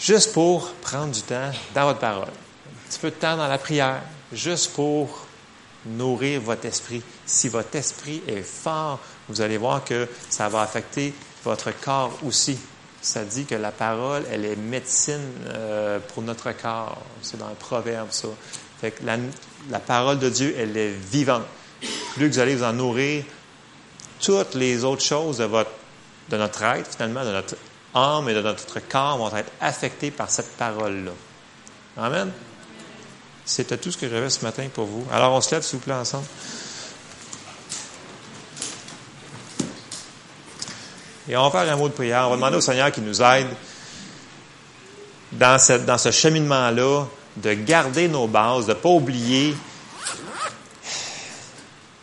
juste 0.02 0.34
pour 0.34 0.72
prendre 0.82 1.14
du 1.14 1.22
temps 1.22 1.52
dans 1.76 1.86
votre 1.86 2.00
parole, 2.00 2.28
un 2.28 2.90
petit 2.90 3.00
peu 3.00 3.12
de 3.12 3.16
temps 3.16 3.38
dans 3.38 3.48
la 3.48 3.58
prière, 3.58 4.02
juste 4.34 4.74
pour 4.74 5.28
nourrir 5.86 6.42
votre 6.42 6.66
esprit. 6.66 7.02
Si 7.26 7.48
votre 7.50 7.76
esprit 7.76 8.22
est 8.28 8.42
fort, 8.42 9.00
vous 9.30 9.42
allez 9.42 9.58
voir 9.58 9.84
que 9.84 10.08
ça 10.30 10.50
va 10.50 10.62
affecter 10.62 11.14
votre 11.44 11.72
corps 11.80 12.18
aussi. 12.26 12.58
Ça 13.02 13.24
dit 13.24 13.46
que 13.46 13.56
la 13.56 13.72
parole, 13.72 14.24
elle 14.32 14.46
est 14.46 14.56
médecine 14.56 15.22
euh, 15.48 16.00
pour 16.14 16.22
notre 16.22 16.52
corps. 16.52 17.02
C'est 17.22 17.38
dans 17.38 17.50
le 17.50 17.56
proverbe, 17.56 18.10
ça. 18.12 18.28
Fait 18.80 18.92
que 18.92 19.04
la, 19.06 19.80
parole 19.80 20.20
de 20.20 20.30
Dieu, 20.30 20.56
elle 20.58 20.76
est 20.78 20.92
vivante. 20.92 21.46
Plus 22.16 22.30
que 22.30 22.34
vous 22.34 22.40
allez 22.40 22.56
vous 22.56 22.64
en 22.64 22.74
nourrir, 22.74 23.24
toutes 24.20 24.54
les 24.56 24.84
autres 24.84 25.04
choses 25.04 25.38
de 25.38 26.38
notre 26.38 26.64
être, 26.64 26.92
finalement, 26.92 27.24
de 27.24 27.32
notre 27.32 27.56
âme 27.94 28.30
et 28.30 28.34
de 28.34 28.42
notre 28.42 28.80
corps 28.80 29.18
vont 29.18 29.36
être 29.36 29.52
affectés 29.60 30.12
par 30.12 30.30
cette 30.30 30.58
parole-là. 30.58 31.12
Amen. 31.98 32.32
C'était 33.46 33.78
tout 33.78 33.92
ce 33.92 33.98
que 33.98 34.10
j'avais 34.10 34.30
ce 34.30 34.44
matin 34.46 34.68
pour 34.74 34.86
vous. 34.86 35.06
Alors, 35.12 35.34
on 35.34 35.42
se 35.42 35.54
lève, 35.54 35.64
s'il 35.64 35.80
vous 35.80 35.84
plaît, 35.84 35.94
ensemble. 35.94 36.26
Et 41.28 41.36
on 41.36 41.50
va 41.50 41.64
faire 41.64 41.74
un 41.74 41.78
mot 41.78 41.90
de 41.90 41.94
prière. 41.94 42.28
On 42.28 42.30
va 42.32 42.36
demander 42.36 42.58
au 42.58 42.62
Seigneur 42.62 42.92
qui 42.92 43.02
nous 43.02 43.22
aide 43.22 43.48
dans, 45.32 45.58
dans 45.86 45.98
ce 45.98 46.12
cheminement-là 46.12 47.06
de 47.38 47.54
garder 47.54 48.08
nos 48.08 48.28
bases, 48.28 48.66
de 48.66 48.74
ne 48.74 48.78
pas 48.78 48.90
oublier 48.90 49.56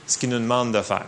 ce 0.07 0.16
qu'il 0.16 0.31
nous 0.31 0.38
demande 0.38 0.72
de 0.72 0.81
faire. 0.81 1.07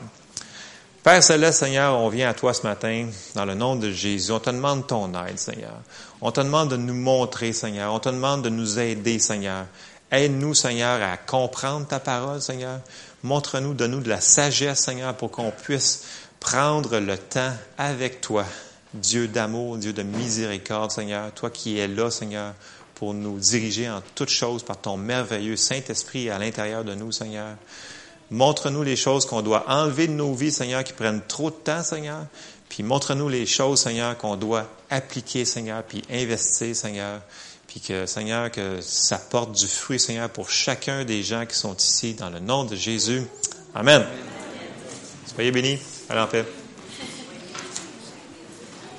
Père 1.03 1.23
Céleste, 1.23 1.61
Seigneur, 1.61 1.99
on 1.99 2.11
vient 2.11 2.29
à 2.29 2.35
toi 2.35 2.53
ce 2.53 2.63
matin 2.63 3.09
dans 3.35 3.47
le 3.47 3.55
nom 3.55 3.75
de 3.75 3.91
Jésus. 3.91 4.33
On 4.33 4.39
te 4.39 4.51
demande 4.51 4.87
ton 4.87 5.11
aide, 5.25 5.39
Seigneur. 5.39 5.81
On 6.21 6.31
te 6.31 6.43
demande 6.43 6.69
de 6.69 6.77
nous 6.77 6.93
montrer, 6.93 7.55
Seigneur. 7.55 7.95
On 7.95 8.01
te 8.01 8.11
demande 8.11 8.43
de 8.43 8.51
nous 8.51 8.79
aider, 8.79 9.19
Seigneur. 9.19 9.65
Aide-nous, 10.11 10.53
Seigneur, 10.53 11.01
à 11.03 11.17
comprendre 11.17 11.87
ta 11.87 12.01
parole, 12.01 12.43
Seigneur. 12.43 12.81
Montre-nous, 13.23 13.73
donne-nous 13.73 14.01
de 14.01 14.11
la 14.11 14.21
sagesse, 14.21 14.81
Seigneur, 14.81 15.17
pour 15.17 15.31
qu'on 15.31 15.51
puisse 15.51 16.05
prendre 16.39 16.99
le 16.99 17.17
temps 17.17 17.55
avec 17.79 18.21
toi, 18.21 18.45
Dieu 18.93 19.27
d'amour, 19.27 19.79
Dieu 19.79 19.95
de 19.95 20.03
miséricorde, 20.03 20.91
Seigneur. 20.91 21.33
Toi 21.33 21.49
qui 21.49 21.79
es 21.79 21.89
là, 21.89 22.11
Seigneur, 22.11 22.53
pour 22.95 23.15
nous 23.15 23.39
diriger 23.39 23.89
en 23.89 24.03
toutes 24.15 24.29
choses 24.29 24.63
par 24.63 24.77
ton 24.77 24.99
merveilleux 24.99 25.57
Saint-Esprit 25.57 26.29
à 26.29 26.39
l'intérieur 26.39 26.85
de 26.85 26.95
nous, 26.95 27.11
Seigneur. 27.11 27.57
Montre-nous 28.31 28.83
les 28.83 28.97
choses 28.97 29.27
qu'on 29.27 29.43
doit 29.43 29.65
enlever 29.69 30.07
de 30.07 30.13
nos 30.13 30.35
vies, 30.35 30.53
Seigneur, 30.53 30.85
qui 30.85 30.93
prennent 30.93 31.23
trop 31.27 31.51
de 31.51 31.57
temps, 31.57 31.83
Seigneur. 31.83 32.27
Puis 32.69 32.83
montre-nous 32.85 33.29
les 33.29 33.47
choses, 33.47 33.81
Seigneur, 33.81 34.17
qu'on 34.17 34.37
doit 34.37 34.67
appliquer, 34.89 35.45
Seigneur, 35.45 35.83
puis 35.83 36.03
investir, 36.11 36.75
Seigneur. 36.75 37.21
Puis 37.67 37.81
que, 37.81 38.07
Seigneur, 38.07 38.51
que 38.51 38.81
ça 38.81 39.19
porte 39.19 39.53
du 39.53 39.67
fruit, 39.67 39.99
Seigneur, 39.99 40.31
pour 40.31 40.51
chacun 40.51 41.05
des 41.05 41.23
gens 41.23 41.47
qui 41.47 41.57
sont 41.57 41.75
ici, 41.75 42.15
dans 42.15 42.31
le 42.31 42.39
nom 42.39 42.65
de 42.65 42.77
Jésus. 42.77 43.23
Amen. 43.75 44.05
Soyez 45.27 45.51
bénis. 45.51 45.79
Allez 46.09 46.21
en 46.21 46.27
paix. 46.27 46.45